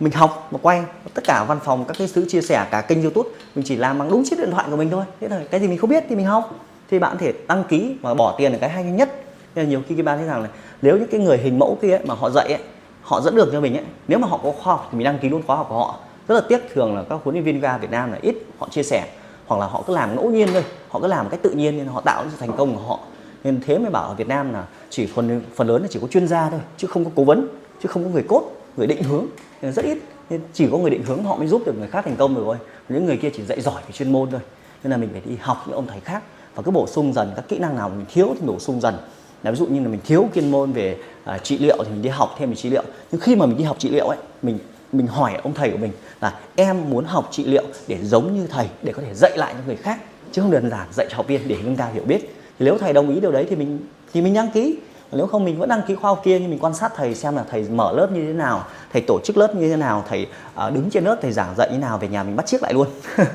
mình 0.01 0.13
học 0.13 0.49
và 0.51 0.59
quay 0.63 0.83
tất 1.15 1.25
cả 1.25 1.45
văn 1.45 1.59
phòng 1.65 1.85
các 1.85 1.97
cái 1.99 2.09
thứ 2.15 2.25
chia 2.29 2.41
sẻ 2.41 2.67
cả 2.71 2.81
kênh 2.81 3.03
youtube 3.03 3.31
mình 3.55 3.65
chỉ 3.69 3.77
làm 3.77 3.99
bằng 3.99 4.11
đúng 4.11 4.23
chiếc 4.25 4.39
điện 4.39 4.51
thoại 4.51 4.67
của 4.71 4.77
mình 4.77 4.91
thôi. 4.91 5.05
Thế 5.21 5.29
là 5.29 5.41
cái 5.51 5.61
gì 5.61 5.69
mình 5.69 5.79
không 5.79 5.91
biết 5.91 6.05
thì 6.09 6.17
mình 6.17 6.27
học. 6.27 6.55
Thì 6.91 6.99
bạn 6.99 7.13
có 7.13 7.19
thể 7.19 7.33
đăng 7.49 7.65
ký 7.65 7.97
và 8.03 8.15
bỏ 8.15 8.35
tiền 8.39 8.53
là 8.53 8.59
cái 8.59 8.71
hay 8.71 8.85
nhất. 8.85 9.23
Nên 9.55 9.65
là 9.65 9.71
nhiều 9.71 9.83
khi 9.89 9.95
các 9.97 10.05
bạn 10.05 10.19
thấy 10.19 10.27
rằng 10.27 10.43
là 10.43 10.49
nếu 10.83 10.97
những 10.97 11.09
cái 11.11 11.21
người 11.21 11.39
hình 11.39 11.59
mẫu 11.59 11.79
kia 11.83 11.91
ấy, 11.91 12.07
mà 12.07 12.15
họ 12.15 12.31
dạy 12.31 12.47
ấy, 12.47 12.63
họ 13.03 13.21
dẫn 13.21 13.35
đường 13.35 13.49
cho 13.53 13.61
mình 13.61 13.77
ấy 13.77 13.85
nếu 14.09 14.19
mà 14.19 14.29
họ 14.29 14.41
có 14.43 14.53
khoa 14.53 14.75
học 14.75 14.89
thì 14.93 14.99
mình 14.99 15.05
đăng 15.05 15.19
ký 15.19 15.29
luôn 15.29 15.43
khóa 15.47 15.57
học 15.57 15.67
của 15.69 15.79
họ. 15.79 15.99
Rất 16.29 16.35
là 16.35 16.41
tiếc 16.49 16.75
thường 16.75 16.97
là 16.97 17.03
các 17.11 17.19
huấn 17.25 17.35
luyện 17.35 17.45
viên 17.45 17.61
ga 17.61 17.79
Việt 17.79 17.91
Nam 17.91 18.13
là 18.13 18.19
ít 18.23 18.35
họ 18.59 18.69
chia 18.71 18.83
sẻ 18.83 19.07
hoặc 19.47 19.61
là 19.61 19.67
họ 19.67 19.83
cứ 19.87 19.95
làm 19.95 20.17
ngẫu 20.17 20.31
nhiên 20.31 20.49
thôi 20.53 20.65
họ 20.89 21.01
cứ 21.01 21.07
làm 21.07 21.25
một 21.25 21.31
cách 21.31 21.41
tự 21.43 21.51
nhiên 21.51 21.79
nên 21.79 21.87
họ 21.87 22.01
tạo 22.01 22.25
ra 22.25 22.31
thành 22.39 22.53
công 22.57 22.75
của 22.75 22.83
họ 22.83 22.99
nên 23.45 23.61
thế 23.67 23.79
mới 23.79 23.91
bảo 23.91 24.09
ở 24.09 24.15
Việt 24.15 24.29
Nam 24.29 24.53
là 24.53 24.67
chỉ 24.91 25.07
phần 25.07 25.43
phần 25.55 25.67
lớn 25.67 25.83
là 25.83 25.89
chỉ 25.91 25.99
có 26.03 26.09
chuyên 26.09 26.29
gia 26.29 26.51
thôi 26.51 26.61
chứ 26.77 26.87
không 26.87 27.05
có 27.05 27.11
cố 27.15 27.25
vấn 27.25 27.49
chứ 27.83 27.89
không 27.89 28.05
có 28.05 28.11
người 28.11 28.25
cốt 28.29 28.43
người 28.77 28.87
định 28.87 29.03
hướng. 29.03 29.27
Nên 29.63 29.73
rất 29.73 29.85
ít 29.85 29.99
nên 30.31 30.41
chỉ 30.53 30.69
có 30.73 30.79
người 30.79 30.91
định 30.91 31.03
hướng 31.03 31.25
họ 31.25 31.37
mới 31.37 31.49
giúp 31.49 31.63
được 31.67 31.79
người 31.79 31.89
khác 31.89 32.05
thành 32.05 32.17
công 32.17 32.35
được 32.35 32.43
thôi. 32.45 32.57
Những 32.89 33.07
người 33.07 33.17
kia 33.17 33.31
chỉ 33.37 33.43
dạy 33.45 33.61
giỏi 33.61 33.83
về 33.87 33.93
chuyên 33.93 34.13
môn 34.13 34.31
thôi. 34.31 34.41
Nên 34.83 34.91
là 34.91 34.97
mình 34.97 35.09
phải 35.13 35.23
đi 35.25 35.37
học 35.41 35.65
những 35.67 35.77
ông 35.77 35.87
thầy 35.87 36.01
khác 36.01 36.23
và 36.55 36.63
cứ 36.63 36.71
bổ 36.71 36.87
sung 36.87 37.13
dần 37.13 37.33
các 37.37 37.49
kỹ 37.49 37.59
năng 37.59 37.77
nào 37.77 37.89
mình 37.89 38.07
thiếu 38.15 38.35
thì 38.41 38.47
bổ 38.47 38.59
sung 38.59 38.81
dần. 38.81 38.95
Là 39.43 39.51
ví 39.51 39.57
dụ 39.57 39.67
như 39.67 39.81
là 39.81 39.89
mình 39.89 40.01
thiếu 40.05 40.29
chuyên 40.35 40.51
môn 40.51 40.73
về 40.73 40.99
uh, 41.35 41.45
trị 41.45 41.59
liệu 41.59 41.77
thì 41.85 41.91
mình 41.91 42.03
đi 42.03 42.09
học 42.09 42.35
thêm 42.39 42.51
về 42.51 42.57
trị 42.57 42.71
liệu. 42.71 42.83
Nhưng 43.13 43.21
khi 43.21 43.37
mà 43.37 43.47
mình 43.47 43.59
đi 43.59 43.65
học 43.65 43.77
trị 43.79 43.89
liệu 43.89 44.07
ấy 44.07 44.19
mình 44.43 44.59
mình 44.93 45.07
hỏi 45.07 45.35
ông 45.43 45.55
thầy 45.55 45.71
của 45.71 45.79
mình 45.79 45.93
là 46.21 46.39
em 46.57 46.91
muốn 46.91 47.05
học 47.05 47.29
trị 47.31 47.45
liệu 47.45 47.65
để 47.89 47.99
giống 48.03 48.35
như 48.35 48.47
thầy 48.47 48.69
để 48.83 48.93
có 48.93 49.03
thể 49.03 49.15
dạy 49.15 49.39
lại 49.39 49.55
cho 49.55 49.61
người 49.67 49.77
khác 49.77 49.99
chứ 50.33 50.43
không 50.43 50.51
đơn 50.51 50.71
giản 50.71 50.89
dạy 50.93 51.07
cho 51.11 51.17
học 51.17 51.27
viên 51.27 51.49
để 51.49 51.57
nâng 51.65 51.77
cao 51.77 51.91
hiểu 51.95 52.05
biết 52.05 52.35
thì 52.59 52.65
nếu 52.65 52.79
thầy 52.79 52.93
đồng 52.93 53.11
ý 53.15 53.21
điều 53.21 53.33
đấy 53.33 53.47
thì 53.51 53.57
mình 53.57 53.79
thì 54.13 54.21
mình 54.21 54.35
đăng 54.35 54.51
ký. 54.51 54.77
Nếu 55.13 55.27
không 55.27 55.45
mình 55.45 55.59
vẫn 55.59 55.69
đăng 55.69 55.83
ký 55.89 55.95
khoa 55.95 56.11
học 56.11 56.21
kia 56.25 56.39
nhưng 56.41 56.51
mình 56.51 56.59
quan 56.59 56.75
sát 56.75 56.93
thầy 56.97 57.15
xem 57.15 57.37
là 57.37 57.45
thầy 57.51 57.67
mở 57.71 57.93
lớp 57.93 58.13
như 58.13 58.27
thế 58.27 58.33
nào 58.33 58.65
thầy 58.93 59.03
tổ 59.03 59.21
chức 59.25 59.37
lớp 59.37 59.55
như 59.55 59.69
thế 59.69 59.77
nào 59.77 60.05
thầy 60.09 60.27
uh, 60.67 60.75
đứng 60.75 60.91
trên 60.91 61.05
lớp 61.05 61.19
thầy 61.23 61.33
giảng 61.33 61.55
dạy 61.57 61.69
như 61.73 61.79
nào 61.79 61.99
về 61.99 62.09
nhà 62.09 62.23
mình 62.23 62.37
bắt 62.37 62.47
chiếc 62.47 62.63
lại 62.63 62.75
luôn. 62.75 62.87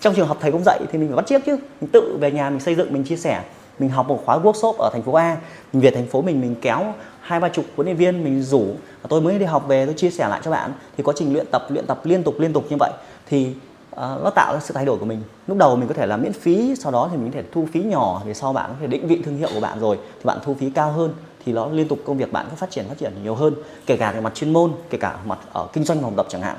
Trong 0.00 0.14
trường 0.14 0.28
học 0.28 0.36
thầy 0.40 0.52
cũng 0.52 0.62
dạy 0.64 0.80
thì 0.92 0.98
mình 0.98 1.08
phải 1.08 1.16
bắt 1.16 1.26
chiếc 1.26 1.46
chứ. 1.46 1.56
Mình 1.80 1.90
tự 1.90 2.18
về 2.20 2.30
nhà 2.30 2.50
mình 2.50 2.60
xây 2.60 2.74
dựng 2.74 2.92
mình 2.92 3.04
chia 3.04 3.16
sẻ. 3.16 3.42
Mình 3.78 3.90
học 3.90 4.08
một 4.08 4.22
khóa 4.24 4.38
workshop 4.38 4.72
ở 4.72 4.90
thành 4.92 5.02
phố 5.02 5.12
A. 5.12 5.36
Mình 5.72 5.82
về 5.82 5.90
thành 5.90 6.06
phố 6.06 6.22
mình 6.22 6.40
mình 6.40 6.54
kéo 6.60 6.94
hai 7.20 7.40
ba 7.40 7.48
chục 7.48 7.64
huấn 7.76 7.86
luyện 7.86 7.96
viên 7.96 8.24
mình 8.24 8.42
rủ 8.42 8.66
tôi 9.08 9.20
mới 9.20 9.38
đi 9.38 9.44
học 9.44 9.68
về 9.68 9.86
tôi 9.86 9.94
chia 9.94 10.10
sẻ 10.10 10.28
lại 10.28 10.40
cho 10.44 10.50
bạn. 10.50 10.72
Thì 10.96 11.02
quá 11.02 11.14
trình 11.16 11.32
luyện 11.32 11.46
tập 11.50 11.66
luyện 11.68 11.86
tập 11.86 12.00
liên 12.04 12.22
tục 12.22 12.34
liên 12.38 12.52
tục 12.52 12.64
như 12.70 12.76
vậy. 12.80 12.90
Thì 13.26 13.54
Ờ, 13.94 14.20
nó 14.24 14.30
tạo 14.30 14.54
ra 14.54 14.60
sự 14.60 14.74
thay 14.74 14.84
đổi 14.84 14.98
của 14.98 15.06
mình. 15.06 15.22
Lúc 15.46 15.56
đầu 15.58 15.76
mình 15.76 15.88
có 15.88 15.94
thể 15.94 16.06
là 16.06 16.16
miễn 16.16 16.32
phí, 16.32 16.74
sau 16.78 16.92
đó 16.92 17.08
thì 17.10 17.16
mình 17.16 17.32
có 17.32 17.36
thể 17.36 17.44
thu 17.52 17.66
phí 17.72 17.82
nhỏ 17.82 18.22
để 18.26 18.34
sau 18.34 18.52
bạn 18.52 18.70
có 18.70 18.76
thể 18.80 18.86
định 18.86 19.08
vị 19.08 19.22
thương 19.24 19.36
hiệu 19.36 19.48
của 19.54 19.60
bạn 19.60 19.80
rồi, 19.80 19.96
thì 19.96 20.24
bạn 20.24 20.38
thu 20.44 20.54
phí 20.54 20.70
cao 20.70 20.92
hơn, 20.92 21.14
thì 21.44 21.52
nó 21.52 21.66
liên 21.66 21.88
tục 21.88 21.98
công 22.04 22.18
việc 22.18 22.32
bạn 22.32 22.46
có 22.50 22.56
phát 22.56 22.70
triển 22.70 22.84
phát 22.88 22.98
triển 22.98 23.12
nhiều 23.22 23.34
hơn, 23.34 23.54
kể 23.86 23.96
cả 23.96 24.12
về 24.12 24.20
mặt 24.20 24.34
chuyên 24.34 24.52
môn, 24.52 24.72
kể 24.90 24.98
cả 24.98 25.16
mặt 25.24 25.38
ở 25.52 25.66
kinh 25.72 25.84
doanh 25.84 26.02
phòng 26.02 26.14
tập 26.16 26.26
chẳng 26.28 26.42
hạn. 26.42 26.56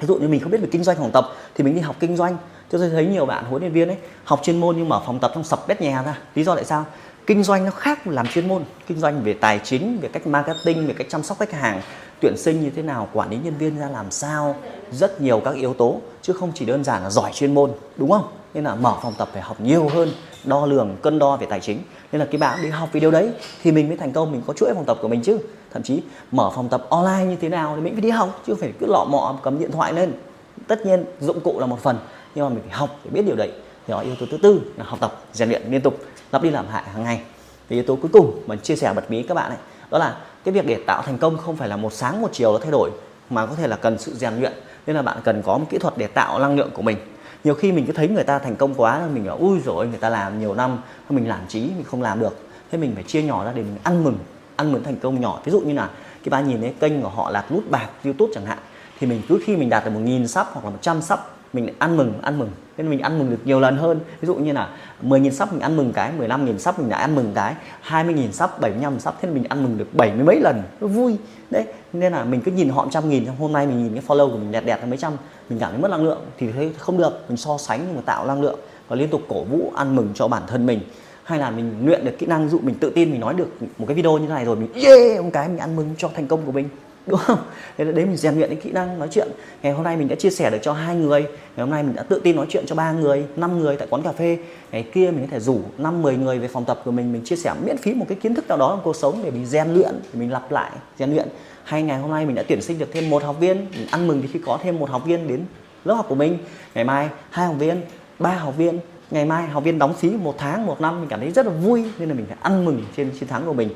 Ví 0.00 0.06
dụ 0.06 0.16
như 0.16 0.28
mình 0.28 0.40
không 0.40 0.50
biết 0.50 0.60
về 0.60 0.68
kinh 0.72 0.84
doanh 0.84 0.96
phòng 0.96 1.10
tập 1.10 1.28
thì 1.54 1.64
mình 1.64 1.74
đi 1.74 1.80
học 1.80 1.96
kinh 2.00 2.16
doanh. 2.16 2.36
Cho 2.70 2.78
tôi 2.78 2.90
thấy 2.90 3.06
nhiều 3.06 3.26
bạn, 3.26 3.44
huấn 3.44 3.62
luyện 3.62 3.72
viên 3.72 3.88
ấy, 3.88 3.96
học 4.24 4.40
chuyên 4.42 4.60
môn 4.60 4.76
nhưng 4.76 4.88
mà 4.88 4.98
phòng 5.06 5.18
tập 5.18 5.30
trong 5.34 5.44
sập 5.44 5.68
bét 5.68 5.80
nhà 5.80 6.02
ra. 6.02 6.18
Lý 6.34 6.44
do 6.44 6.54
tại 6.54 6.64
sao? 6.64 6.84
Kinh 7.30 7.42
doanh 7.42 7.64
nó 7.64 7.70
khác 7.70 8.06
làm 8.06 8.26
chuyên 8.26 8.48
môn, 8.48 8.64
kinh 8.86 8.98
doanh 8.98 9.22
về 9.22 9.32
tài 9.32 9.60
chính, 9.64 9.98
về 10.00 10.08
cách 10.12 10.26
marketing, 10.26 10.86
về 10.86 10.94
cách 10.98 11.06
chăm 11.10 11.22
sóc 11.22 11.38
khách 11.38 11.52
hàng, 11.52 11.82
tuyển 12.20 12.36
sinh 12.36 12.60
như 12.60 12.70
thế 12.70 12.82
nào, 12.82 13.08
quản 13.12 13.30
lý 13.30 13.38
nhân 13.44 13.54
viên 13.58 13.78
ra 13.78 13.88
làm 13.88 14.10
sao, 14.10 14.56
rất 14.92 15.20
nhiều 15.20 15.40
các 15.44 15.54
yếu 15.54 15.74
tố, 15.74 16.00
chứ 16.22 16.32
không 16.32 16.52
chỉ 16.54 16.64
đơn 16.64 16.84
giản 16.84 17.02
là 17.02 17.10
giỏi 17.10 17.30
chuyên 17.34 17.54
môn, 17.54 17.70
đúng 17.96 18.10
không? 18.10 18.24
Nên 18.54 18.64
là 18.64 18.74
mở 18.74 18.94
phòng 19.02 19.14
tập 19.18 19.28
phải 19.32 19.42
học 19.42 19.60
nhiều 19.60 19.88
hơn, 19.88 20.10
đo 20.44 20.66
lường, 20.66 20.96
cân 21.02 21.18
đo 21.18 21.36
về 21.36 21.46
tài 21.50 21.60
chính. 21.60 21.78
Nên 22.12 22.20
là 22.20 22.26
cái 22.30 22.38
bạn 22.38 22.58
đi 22.62 22.68
học 22.68 22.88
về 22.92 23.00
điều 23.00 23.10
đấy 23.10 23.30
thì 23.62 23.72
mình 23.72 23.88
mới 23.88 23.96
thành 23.96 24.12
công, 24.12 24.32
mình 24.32 24.42
có 24.46 24.52
chuỗi 24.52 24.74
phòng 24.74 24.84
tập 24.84 24.98
của 25.02 25.08
mình 25.08 25.22
chứ. 25.22 25.38
Thậm 25.72 25.82
chí 25.82 26.02
mở 26.32 26.50
phòng 26.54 26.68
tập 26.68 26.86
online 26.88 27.24
như 27.24 27.36
thế 27.40 27.48
nào 27.48 27.72
thì 27.76 27.82
mình 27.82 27.94
phải 27.94 28.02
đi 28.02 28.10
học, 28.10 28.42
chứ 28.46 28.52
không 28.52 28.60
phải 28.60 28.72
cứ 28.80 28.86
lọ 28.86 29.04
mọ 29.04 29.38
cầm 29.42 29.58
điện 29.58 29.72
thoại 29.72 29.92
lên. 29.92 30.12
Tất 30.66 30.86
nhiên 30.86 31.04
dụng 31.20 31.40
cụ 31.40 31.60
là 31.60 31.66
một 31.66 31.78
phần, 31.82 31.98
nhưng 32.34 32.44
mà 32.44 32.48
mình 32.48 32.62
phải 32.62 32.78
học 32.78 32.90
để 33.04 33.10
biết 33.10 33.22
điều 33.26 33.36
đấy 33.36 33.50
thì 33.90 33.92
đó 33.92 34.00
yếu 34.00 34.14
tố 34.14 34.26
thứ 34.30 34.36
tư 34.36 34.60
là 34.76 34.84
học 34.84 35.00
tập, 35.00 35.22
rèn 35.32 35.48
luyện 35.48 35.62
liên 35.70 35.80
tục, 35.80 35.98
lặp 36.32 36.42
đi 36.42 36.50
làm 36.50 36.68
lại 36.72 36.82
hàng 36.92 37.04
ngày. 37.04 37.20
Thì 37.68 37.76
yếu 37.76 37.84
tố 37.84 37.96
cuối 37.96 38.10
cùng 38.12 38.42
mình 38.46 38.58
chia 38.58 38.76
sẻ 38.76 38.92
bật 38.94 39.10
mí 39.10 39.22
các 39.22 39.34
bạn 39.34 39.50
ấy, 39.50 39.58
đó 39.90 39.98
là 39.98 40.16
cái 40.44 40.54
việc 40.54 40.66
để 40.66 40.78
tạo 40.86 41.02
thành 41.02 41.18
công 41.18 41.38
không 41.38 41.56
phải 41.56 41.68
là 41.68 41.76
một 41.76 41.92
sáng 41.92 42.22
một 42.22 42.28
chiều 42.32 42.52
nó 42.52 42.58
thay 42.58 42.70
đổi, 42.70 42.90
mà 43.30 43.46
có 43.46 43.54
thể 43.54 43.66
là 43.66 43.76
cần 43.76 43.98
sự 43.98 44.14
rèn 44.14 44.34
luyện. 44.40 44.52
Nên 44.86 44.96
là 44.96 45.02
bạn 45.02 45.18
cần 45.24 45.42
có 45.42 45.58
một 45.58 45.66
kỹ 45.70 45.78
thuật 45.78 45.94
để 45.96 46.06
tạo 46.06 46.38
năng 46.38 46.56
lượng 46.56 46.70
của 46.74 46.82
mình. 46.82 46.96
Nhiều 47.44 47.54
khi 47.54 47.72
mình 47.72 47.86
cứ 47.86 47.92
thấy 47.92 48.08
người 48.08 48.24
ta 48.24 48.38
thành 48.38 48.56
công 48.56 48.74
quá, 48.74 49.00
mình 49.14 49.26
bảo, 49.26 49.36
ui 49.36 49.58
rồi 49.64 49.86
người 49.86 49.98
ta 49.98 50.08
làm 50.08 50.40
nhiều 50.40 50.54
năm, 50.54 50.78
mình 51.08 51.28
làm 51.28 51.40
trí 51.48 51.60
mình 51.60 51.84
không 51.84 52.02
làm 52.02 52.20
được. 52.20 52.36
Thế 52.70 52.78
mình 52.78 52.92
phải 52.94 53.02
chia 53.02 53.22
nhỏ 53.22 53.44
ra 53.44 53.52
để 53.52 53.62
mình 53.62 53.78
ăn 53.82 54.04
mừng 54.04 54.18
ăn 54.56 54.72
mừng 54.72 54.84
thành 54.84 54.96
công 54.96 55.20
nhỏ. 55.20 55.40
Ví 55.44 55.52
dụ 55.52 55.60
như 55.60 55.74
là 55.74 55.90
cái 56.24 56.30
bạn 56.30 56.48
nhìn 56.48 56.60
thấy 56.60 56.74
kênh 56.80 57.02
của 57.02 57.08
họ 57.08 57.30
là 57.30 57.44
nút 57.50 57.70
bạc, 57.70 57.88
youtube 58.04 58.32
chẳng 58.34 58.46
hạn, 58.46 58.58
thì 59.00 59.06
mình 59.06 59.22
cứ 59.28 59.40
khi 59.44 59.56
mình 59.56 59.68
đạt 59.68 59.84
được 59.84 59.90
một 59.90 60.00
nghìn 60.00 60.28
sắp 60.28 60.46
hoặc 60.52 60.64
là 60.64 60.70
100 60.70 61.02
sắp 61.02 61.26
mình 61.52 61.68
ăn 61.78 61.96
mừng 61.96 62.14
ăn 62.22 62.38
mừng. 62.38 62.50
Nên 62.76 62.90
mình 62.90 63.00
ăn 63.00 63.18
mừng 63.18 63.30
được 63.30 63.38
nhiều 63.44 63.60
lần 63.60 63.76
hơn. 63.76 64.00
Ví 64.20 64.26
dụ 64.26 64.34
như 64.34 64.52
là 64.52 64.68
10.000 65.02 65.30
sắp 65.30 65.52
mình 65.52 65.60
ăn 65.60 65.76
mừng 65.76 65.92
cái 65.92 66.12
15.000 66.18 66.58
sắp 66.58 66.78
mình 66.78 66.88
lại 66.90 67.00
ăn 67.00 67.14
mừng 67.14 67.32
cái 67.34 67.54
20.000 67.88 68.30
sắp 68.30 68.60
75 68.60 69.00
sắp, 69.00 69.14
thế 69.22 69.28
mình 69.28 69.44
ăn 69.48 69.62
mừng 69.62 69.78
được 69.78 69.94
bảy 69.94 70.12
mươi 70.12 70.24
mấy 70.24 70.40
lần. 70.40 70.62
Nó 70.80 70.86
vui. 70.86 71.16
Đấy, 71.50 71.64
nên 71.92 72.12
là 72.12 72.24
mình 72.24 72.40
cứ 72.40 72.52
nhìn 72.52 72.68
họ 72.68 72.86
trăm 72.90 73.08
nghìn, 73.08 73.26
hôm 73.26 73.52
nay 73.52 73.66
mình 73.66 73.82
nhìn 73.82 73.94
cái 73.94 74.02
follow 74.06 74.30
của 74.30 74.38
mình 74.38 74.52
đẹp 74.52 74.64
đẹp 74.66 74.80
là 74.80 74.86
mấy 74.86 74.98
trăm, 74.98 75.12
mình 75.48 75.58
cảm 75.58 75.70
thấy 75.70 75.80
mất 75.80 75.90
năng 75.90 76.04
lượng. 76.04 76.20
Thì 76.38 76.52
thấy 76.52 76.72
không 76.78 76.98
được, 76.98 77.24
mình 77.28 77.36
so 77.36 77.58
sánh 77.58 77.80
nhưng 77.86 77.96
mà 77.96 78.02
tạo 78.04 78.26
năng 78.26 78.42
lượng 78.42 78.58
và 78.88 78.96
liên 78.96 79.08
tục 79.08 79.22
cổ 79.28 79.44
vũ, 79.44 79.72
ăn 79.74 79.96
mừng 79.96 80.08
cho 80.14 80.28
bản 80.28 80.42
thân 80.46 80.66
mình. 80.66 80.80
Hay 81.24 81.38
là 81.38 81.50
mình 81.50 81.72
luyện 81.84 82.04
được 82.04 82.18
kỹ 82.18 82.26
năng 82.26 82.48
dụ 82.48 82.58
mình 82.62 82.74
tự 82.74 82.90
tin 82.90 83.10
mình 83.10 83.20
nói 83.20 83.34
được 83.34 83.48
một 83.78 83.86
cái 83.86 83.94
video 83.94 84.18
như 84.18 84.26
thế 84.26 84.34
này 84.34 84.44
rồi, 84.44 84.56
mình 84.56 84.72
yeah, 84.72 85.24
một 85.24 85.30
cái 85.32 85.48
mình 85.48 85.58
ăn 85.58 85.76
mừng 85.76 85.94
cho 85.98 86.10
thành 86.14 86.26
công 86.26 86.46
của 86.46 86.52
mình 86.52 86.68
đúng 87.06 87.18
không? 87.18 87.38
Thế 87.78 87.84
đấy, 87.84 88.04
mình 88.04 88.16
rèn 88.16 88.34
luyện 88.34 88.48
cái 88.48 88.58
kỹ 88.62 88.70
năng 88.70 88.98
nói 88.98 89.08
chuyện. 89.10 89.28
Ngày 89.62 89.72
hôm 89.72 89.84
nay 89.84 89.96
mình 89.96 90.08
đã 90.08 90.16
chia 90.16 90.30
sẻ 90.30 90.50
được 90.50 90.58
cho 90.62 90.72
hai 90.72 90.96
người. 90.96 91.22
Ngày 91.22 91.30
hôm 91.56 91.70
nay 91.70 91.82
mình 91.82 91.96
đã 91.96 92.02
tự 92.02 92.20
tin 92.24 92.36
nói 92.36 92.46
chuyện 92.48 92.66
cho 92.66 92.74
ba 92.74 92.92
người, 92.92 93.24
năm 93.36 93.60
người 93.60 93.76
tại 93.76 93.88
quán 93.90 94.02
cà 94.02 94.12
phê. 94.12 94.38
Ngày 94.72 94.82
kia 94.92 95.10
mình 95.10 95.20
có 95.20 95.30
thể 95.30 95.40
rủ 95.40 95.60
năm, 95.78 96.02
mười 96.02 96.16
người 96.16 96.38
về 96.38 96.48
phòng 96.48 96.64
tập 96.64 96.80
của 96.84 96.90
mình. 96.90 97.12
Mình 97.12 97.24
chia 97.24 97.36
sẻ 97.36 97.54
miễn 97.64 97.76
phí 97.76 97.94
một 97.94 98.06
cái 98.08 98.18
kiến 98.22 98.34
thức 98.34 98.48
nào 98.48 98.58
đó 98.58 98.68
trong 98.70 98.80
cuộc 98.84 98.96
sống 98.96 99.20
để 99.24 99.30
mình 99.30 99.46
rèn 99.46 99.74
luyện, 99.74 99.92
để 100.12 100.20
mình 100.20 100.32
lặp 100.32 100.52
lại, 100.52 100.70
rèn 100.98 101.10
luyện. 101.10 101.28
Hay 101.64 101.82
ngày 101.82 101.98
hôm 101.98 102.10
nay 102.10 102.26
mình 102.26 102.34
đã 102.34 102.42
tuyển 102.48 102.62
sinh 102.62 102.78
được 102.78 102.88
thêm 102.92 103.10
một 103.10 103.22
học 103.22 103.36
viên. 103.40 103.56
Mình 103.56 103.86
ăn 103.90 104.08
mừng 104.08 104.22
khi 104.32 104.40
có 104.46 104.58
thêm 104.62 104.78
một 104.78 104.90
học 104.90 105.02
viên 105.04 105.28
đến 105.28 105.44
lớp 105.84 105.94
học 105.94 106.06
của 106.08 106.14
mình. 106.14 106.38
Ngày 106.74 106.84
mai, 106.84 107.08
hai 107.30 107.46
học 107.46 107.56
viên, 107.58 107.80
ba 108.18 108.30
học 108.30 108.54
viên. 108.56 108.78
Ngày 109.10 109.24
mai, 109.24 109.48
học 109.48 109.64
viên 109.64 109.78
đóng 109.78 109.94
phí 109.94 110.10
một 110.10 110.34
tháng, 110.38 110.66
một 110.66 110.80
năm. 110.80 111.00
Mình 111.00 111.08
cảm 111.08 111.20
thấy 111.20 111.30
rất 111.30 111.46
là 111.46 111.52
vui. 111.52 111.84
Nên 111.98 112.08
là 112.08 112.14
mình 112.14 112.26
phải 112.26 112.36
ăn 112.40 112.64
mừng 112.64 112.84
trên 112.96 113.10
chiến 113.20 113.28
thắng 113.28 113.46
của 113.46 113.52
mình. 113.52 113.68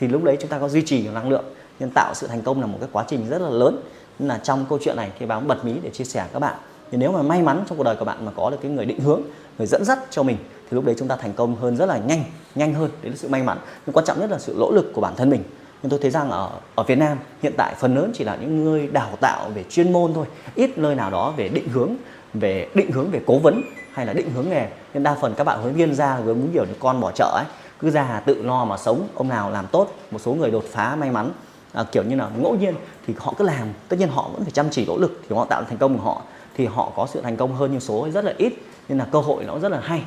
Thì 0.00 0.08
lúc 0.08 0.24
đấy 0.24 0.36
chúng 0.40 0.50
ta 0.50 0.58
có 0.58 0.68
duy 0.68 0.82
trì 0.82 1.02
được 1.02 1.10
năng 1.14 1.28
lượng 1.28 1.44
nên 1.82 1.90
tạo 1.90 2.14
sự 2.14 2.26
thành 2.26 2.42
công 2.42 2.60
là 2.60 2.66
một 2.66 2.78
cái 2.80 2.88
quá 2.92 3.04
trình 3.08 3.28
rất 3.28 3.42
là 3.42 3.50
lớn. 3.50 3.82
Nên 4.18 4.28
là 4.28 4.38
trong 4.38 4.66
câu 4.68 4.78
chuyện 4.82 4.96
này 4.96 5.10
thì 5.18 5.26
báo 5.26 5.40
bật 5.40 5.64
mí 5.64 5.74
để 5.82 5.90
chia 5.90 6.04
sẻ 6.04 6.26
các 6.32 6.38
bạn. 6.38 6.54
Thì 6.90 6.98
nếu 6.98 7.12
mà 7.12 7.22
may 7.22 7.42
mắn 7.42 7.64
trong 7.68 7.78
cuộc 7.78 7.84
đời 7.84 7.96
của 7.96 8.04
bạn 8.04 8.24
mà 8.24 8.32
có 8.36 8.50
được 8.50 8.56
cái 8.62 8.70
người 8.70 8.86
định 8.86 9.00
hướng, 9.00 9.22
người 9.58 9.66
dẫn 9.66 9.84
dắt 9.84 9.98
cho 10.10 10.22
mình, 10.22 10.36
thì 10.52 10.74
lúc 10.74 10.84
đấy 10.84 10.94
chúng 10.98 11.08
ta 11.08 11.16
thành 11.16 11.32
công 11.32 11.56
hơn 11.56 11.76
rất 11.76 11.86
là 11.86 11.98
nhanh 11.98 12.24
nhanh 12.54 12.74
hơn. 12.74 12.90
Đấy 13.02 13.10
là 13.10 13.16
sự 13.16 13.28
may 13.28 13.42
mắn. 13.42 13.58
Nhưng 13.86 13.92
quan 13.96 14.06
trọng 14.06 14.20
nhất 14.20 14.30
là 14.30 14.38
sự 14.38 14.54
nỗ 14.58 14.70
lực 14.70 14.92
của 14.94 15.00
bản 15.00 15.16
thân 15.16 15.30
mình. 15.30 15.42
Nhưng 15.82 15.90
tôi 15.90 15.98
thấy 16.02 16.10
rằng 16.10 16.30
ở 16.30 16.50
ở 16.74 16.82
Việt 16.82 16.98
Nam, 16.98 17.18
hiện 17.42 17.52
tại 17.56 17.74
phần 17.78 17.94
lớn 17.94 18.10
chỉ 18.14 18.24
là 18.24 18.36
những 18.36 18.64
người 18.64 18.86
đào 18.86 19.16
tạo 19.20 19.50
về 19.54 19.64
chuyên 19.70 19.92
môn 19.92 20.14
thôi. 20.14 20.26
Ít 20.54 20.78
nơi 20.78 20.94
nào 20.94 21.10
đó 21.10 21.34
về 21.36 21.48
định 21.48 21.68
hướng, 21.68 21.90
về 22.34 22.68
định 22.74 22.90
hướng 22.92 23.10
về 23.10 23.20
cố 23.26 23.38
vấn 23.38 23.62
hay 23.92 24.06
là 24.06 24.12
định 24.12 24.30
hướng 24.34 24.48
nghề. 24.48 24.68
Nên 24.94 25.02
đa 25.02 25.14
phần 25.14 25.34
các 25.34 25.44
bạn 25.44 25.60
huấn 25.60 25.74
viên 25.74 25.94
ra 25.94 26.14
hướng 26.14 26.40
muốn 26.40 26.50
kiểu 26.52 26.64
như 26.64 26.74
con 26.80 27.00
bỏ 27.00 27.10
chợ 27.14 27.30
ấy. 27.34 27.44
Cứ 27.78 27.90
ra 27.90 28.22
tự 28.26 28.42
lo 28.42 28.64
mà 28.64 28.76
sống, 28.76 29.08
ông 29.14 29.28
nào 29.28 29.50
làm 29.50 29.66
tốt, 29.66 29.94
một 30.10 30.18
số 30.18 30.34
người 30.34 30.50
đột 30.50 30.64
phá 30.70 30.96
may 30.96 31.10
mắn 31.10 31.30
à, 31.72 31.84
kiểu 31.92 32.02
như 32.02 32.16
là 32.16 32.28
ngẫu 32.38 32.54
nhiên 32.54 32.74
thì 33.06 33.14
họ 33.18 33.34
cứ 33.38 33.44
làm 33.44 33.68
tất 33.88 33.96
nhiên 33.98 34.08
họ 34.08 34.30
vẫn 34.32 34.42
phải 34.42 34.50
chăm 34.50 34.70
chỉ 34.70 34.86
nỗ 34.86 34.96
lực 34.96 35.20
thì 35.28 35.36
họ 35.36 35.44
tạo 35.44 35.62
thành 35.68 35.78
công 35.78 35.98
của 35.98 36.04
họ 36.04 36.22
thì 36.56 36.66
họ 36.66 36.92
có 36.96 37.06
sự 37.12 37.20
thành 37.20 37.36
công 37.36 37.54
hơn 37.54 37.70
nhưng 37.72 37.80
số 37.80 38.08
rất 38.14 38.24
là 38.24 38.34
ít 38.38 38.52
nên 38.88 38.98
là 38.98 39.06
cơ 39.12 39.18
hội 39.18 39.44
nó 39.44 39.58
rất 39.58 39.68
là 39.68 39.80
hay. 39.82 40.02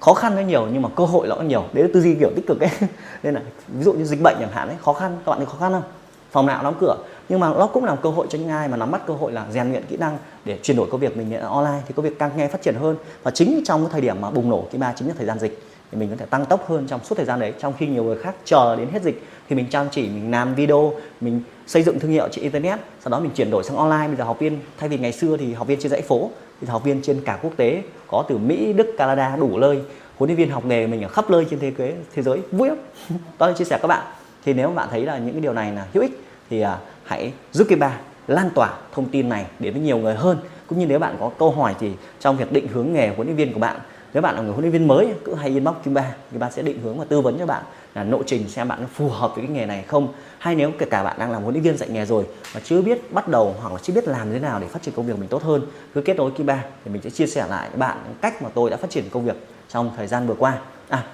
Khó 0.00 0.14
khăn 0.14 0.36
nó 0.36 0.42
nhiều 0.42 0.66
nhưng 0.72 0.82
mà 0.82 0.88
cơ 0.96 1.04
hội 1.04 1.28
nó 1.28 1.34
cũng 1.34 1.48
nhiều 1.48 1.64
đấy 1.72 1.84
là 1.84 1.90
tư 1.94 2.00
duy 2.00 2.14
kiểu 2.14 2.30
tích 2.36 2.46
cực 2.46 2.60
ấy. 2.60 2.70
Nên 3.22 3.34
là 3.34 3.40
ví 3.68 3.84
dụ 3.84 3.92
như 3.92 4.04
dịch 4.04 4.22
bệnh 4.22 4.36
chẳng 4.40 4.52
hạn 4.52 4.68
ấy 4.68 4.76
khó 4.84 4.92
khăn 4.92 5.18
các 5.26 5.30
bạn 5.30 5.38
thấy 5.38 5.46
khó 5.46 5.58
khăn 5.60 5.72
không? 5.72 5.82
Phòng 6.30 6.46
nào 6.46 6.62
đóng 6.62 6.74
cửa 6.80 6.96
nhưng 7.28 7.40
mà 7.40 7.48
nó 7.48 7.66
cũng 7.66 7.84
là 7.84 7.96
cơ 7.96 8.10
hội 8.10 8.26
cho 8.30 8.38
những 8.38 8.48
ai 8.48 8.68
mà 8.68 8.76
nắm 8.76 8.90
bắt 8.90 9.06
cơ 9.06 9.14
hội 9.14 9.32
là 9.32 9.46
rèn 9.50 9.70
luyện 9.70 9.84
kỹ 9.88 9.96
năng 9.96 10.18
để 10.44 10.58
chuyển 10.62 10.76
đổi 10.76 10.88
công 10.90 11.00
việc 11.00 11.16
mình 11.16 11.40
ờ, 11.40 11.48
online 11.48 11.82
thì 11.86 11.94
công 11.96 12.04
việc 12.04 12.18
càng 12.18 12.30
nghe 12.36 12.48
phát 12.48 12.62
triển 12.62 12.74
hơn. 12.74 12.96
Và 13.22 13.30
chính 13.30 13.62
trong 13.64 13.80
cái 13.80 13.88
thời 13.92 14.00
điểm 14.00 14.20
mà 14.20 14.30
bùng 14.30 14.50
nổ 14.50 14.64
cái 14.72 14.78
ba 14.78 14.92
chính 14.96 15.08
là 15.08 15.14
thời 15.18 15.26
gian 15.26 15.38
dịch 15.38 15.62
thì 15.92 15.98
mình 15.98 16.10
có 16.10 16.16
thể 16.16 16.26
tăng 16.26 16.44
tốc 16.44 16.68
hơn 16.68 16.86
trong 16.88 17.04
suốt 17.04 17.14
thời 17.14 17.26
gian 17.26 17.40
đấy. 17.40 17.52
Trong 17.60 17.72
khi 17.78 17.86
nhiều 17.86 18.04
người 18.04 18.18
khác 18.18 18.34
chờ 18.44 18.76
đến 18.76 18.88
hết 18.92 19.02
dịch 19.02 19.22
thì 19.48 19.56
mình 19.56 19.66
chăm 19.70 19.86
chỉ 19.90 20.02
mình 20.02 20.30
làm 20.30 20.54
video 20.54 20.92
mình 21.20 21.42
xây 21.66 21.82
dựng 21.82 22.00
thương 22.00 22.10
hiệu 22.10 22.28
trên 22.30 22.42
internet 22.42 22.78
sau 23.00 23.10
đó 23.10 23.20
mình 23.20 23.30
chuyển 23.34 23.50
đổi 23.50 23.64
sang 23.64 23.76
online. 23.76 24.08
Bây 24.08 24.16
giờ 24.16 24.24
học 24.24 24.38
viên 24.38 24.58
thay 24.78 24.88
vì 24.88 24.98
ngày 24.98 25.12
xưa 25.12 25.36
thì 25.36 25.52
học 25.52 25.66
viên 25.66 25.80
trên 25.80 25.90
dãy 25.90 26.02
phố 26.02 26.30
thì 26.60 26.66
học 26.66 26.84
viên 26.84 27.02
trên 27.02 27.20
cả 27.24 27.38
quốc 27.42 27.52
tế 27.56 27.82
có 28.06 28.24
từ 28.28 28.38
Mỹ 28.38 28.72
Đức 28.72 28.94
Canada 28.98 29.36
đủ 29.36 29.58
nơi 29.58 29.78
huấn 30.16 30.30
luyện 30.30 30.36
viên 30.36 30.50
học 30.50 30.64
nghề 30.64 30.86
mình 30.86 31.02
ở 31.02 31.08
khắp 31.08 31.30
nơi 31.30 31.46
trên 31.50 31.58
thế 31.58 31.72
giới 31.78 31.94
thế 32.14 32.22
giới. 32.22 32.40
Vui 32.52 32.68
lắm. 32.68 32.78
Đó 33.38 33.46
là 33.46 33.52
chia 33.52 33.64
sẻ 33.64 33.78
các 33.82 33.88
bạn. 33.88 34.06
Thì 34.44 34.52
nếu 34.52 34.70
bạn 34.70 34.88
thấy 34.90 35.04
là 35.04 35.18
những 35.18 35.32
cái 35.32 35.40
điều 35.40 35.52
này 35.52 35.72
là 35.72 35.86
hữu 35.92 36.02
ích 36.02 36.20
thì 36.50 36.60
à, 36.60 36.78
hãy 37.04 37.32
giúp 37.52 37.66
cái 37.68 37.78
bà 37.78 37.98
lan 38.26 38.50
tỏa 38.54 38.72
thông 38.92 39.08
tin 39.08 39.28
này 39.28 39.46
đến 39.58 39.72
với 39.72 39.82
nhiều 39.82 39.98
người 39.98 40.14
hơn. 40.14 40.38
Cũng 40.66 40.78
như 40.78 40.86
nếu 40.86 40.98
bạn 40.98 41.16
có 41.20 41.30
câu 41.38 41.50
hỏi 41.50 41.74
thì 41.80 41.92
trong 42.20 42.36
việc 42.36 42.52
định 42.52 42.68
hướng 42.68 42.92
nghề 42.92 43.08
huấn 43.08 43.26
luyện 43.26 43.36
viên 43.36 43.52
của 43.52 43.60
bạn 43.60 43.80
nếu 44.14 44.22
bạn 44.22 44.34
là 44.34 44.42
người 44.42 44.52
huấn 44.52 44.62
luyện 44.62 44.72
viên 44.72 44.88
mới, 44.88 45.14
cứ 45.24 45.34
hay 45.34 45.50
inbox 45.50 45.74
Kim 45.84 45.94
Ba, 45.94 46.14
thì 46.32 46.38
ba 46.38 46.50
sẽ 46.50 46.62
định 46.62 46.80
hướng 46.82 46.98
và 46.98 47.04
tư 47.04 47.20
vấn 47.20 47.38
cho 47.38 47.46
bạn 47.46 47.62
là 47.94 48.04
lộ 48.04 48.22
trình 48.26 48.48
xem 48.48 48.68
bạn 48.68 48.86
phù 48.94 49.08
hợp 49.08 49.32
với 49.34 49.46
cái 49.46 49.54
nghề 49.54 49.66
này 49.66 49.84
không. 49.86 50.08
Hay 50.38 50.54
nếu 50.54 50.70
kể 50.78 50.86
cả 50.90 51.04
bạn 51.04 51.18
đang 51.18 51.30
làm 51.30 51.42
huấn 51.42 51.54
luyện 51.54 51.62
viên 51.62 51.76
dạy 51.76 51.88
nghề 51.88 52.06
rồi 52.06 52.26
mà 52.54 52.60
chưa 52.64 52.82
biết 52.82 53.12
bắt 53.12 53.28
đầu 53.28 53.56
hoặc 53.60 53.72
là 53.72 53.78
chưa 53.82 53.92
biết 53.92 54.08
làm 54.08 54.32
thế 54.32 54.38
nào 54.38 54.58
để 54.60 54.66
phát 54.68 54.82
triển 54.82 54.94
công 54.94 55.06
việc 55.06 55.18
mình 55.18 55.28
tốt 55.28 55.42
hơn, 55.42 55.66
cứ 55.94 56.00
kết 56.00 56.16
nối 56.16 56.30
Kim 56.30 56.46
Ba 56.46 56.64
thì 56.84 56.90
mình 56.90 57.02
sẽ 57.02 57.10
chia 57.10 57.26
sẻ 57.26 57.46
lại 57.48 57.68
với 57.68 57.78
bạn 57.78 57.98
cách 58.20 58.42
mà 58.42 58.48
tôi 58.54 58.70
đã 58.70 58.76
phát 58.76 58.90
triển 58.90 59.04
công 59.10 59.24
việc 59.24 59.36
trong 59.68 59.90
thời 59.96 60.06
gian 60.06 60.26
vừa 60.26 60.34
qua. 60.34 60.58
À 60.88 61.04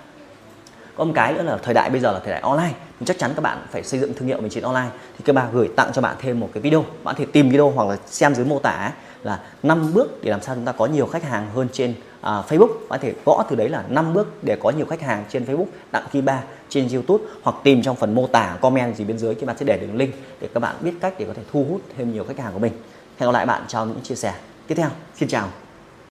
có 0.96 1.04
một 1.04 1.12
cái 1.14 1.32
nữa 1.32 1.42
là 1.42 1.58
thời 1.62 1.74
đại 1.74 1.90
bây 1.90 2.00
giờ 2.00 2.12
là 2.12 2.18
thời 2.18 2.32
đại 2.32 2.40
online. 2.40 2.72
Thì 3.00 3.06
chắc 3.06 3.18
chắn 3.18 3.32
các 3.36 3.42
bạn 3.42 3.66
phải 3.70 3.82
xây 3.82 4.00
dựng 4.00 4.14
thương 4.14 4.28
hiệu 4.28 4.40
mình 4.40 4.50
trên 4.50 4.64
online. 4.64 4.88
Thì 5.18 5.24
các 5.24 5.32
bạn 5.32 5.48
gửi 5.52 5.68
tặng 5.76 5.90
cho 5.92 6.02
bạn 6.02 6.16
thêm 6.18 6.40
một 6.40 6.48
cái 6.54 6.60
video. 6.60 6.82
Bạn 6.82 7.14
có 7.14 7.18
thể 7.18 7.26
tìm 7.32 7.48
video 7.48 7.70
hoặc 7.70 7.88
là 7.88 7.96
xem 8.06 8.34
dưới 8.34 8.46
mô 8.46 8.58
tả 8.58 8.92
là 9.26 9.40
5 9.62 9.94
bước 9.94 10.24
để 10.24 10.30
làm 10.30 10.42
sao 10.42 10.54
chúng 10.54 10.64
ta 10.64 10.72
có 10.72 10.86
nhiều 10.86 11.06
khách 11.06 11.24
hàng 11.24 11.50
hơn 11.54 11.68
trên 11.72 11.94
à, 12.20 12.42
Facebook. 12.48 12.68
Có 12.88 12.98
thể 12.98 13.12
gõ 13.24 13.44
từ 13.50 13.56
đấy 13.56 13.68
là 13.68 13.84
5 13.88 14.14
bước 14.14 14.44
để 14.44 14.56
có 14.62 14.70
nhiều 14.70 14.86
khách 14.86 15.00
hàng 15.00 15.24
trên 15.28 15.44
Facebook 15.44 15.66
đặng 15.92 16.06
kỳ 16.12 16.20
ba 16.20 16.42
trên 16.68 16.88
YouTube 16.92 17.24
hoặc 17.42 17.56
tìm 17.62 17.82
trong 17.82 17.96
phần 17.96 18.14
mô 18.14 18.26
tả 18.26 18.58
comment 18.60 18.96
gì 18.96 19.04
bên 19.04 19.18
dưới 19.18 19.34
các 19.34 19.46
bạn 19.46 19.56
sẽ 19.58 19.64
để 19.64 19.78
đường 19.78 19.96
link 19.96 20.14
để 20.40 20.48
các 20.54 20.60
bạn 20.60 20.76
biết 20.80 20.92
cách 21.00 21.14
để 21.18 21.24
có 21.26 21.34
thể 21.34 21.42
thu 21.52 21.66
hút 21.68 21.80
thêm 21.96 22.12
nhiều 22.12 22.24
khách 22.24 22.38
hàng 22.38 22.52
của 22.52 22.58
mình. 22.58 22.72
Hẹn 23.18 23.28
gặp 23.28 23.32
lại 23.32 23.46
bạn 23.46 23.62
trong 23.68 23.88
những 23.88 24.00
chia 24.00 24.14
sẻ 24.14 24.34
tiếp 24.66 24.74
theo. 24.74 24.88
Xin 25.14 25.28
chào. 25.28 25.65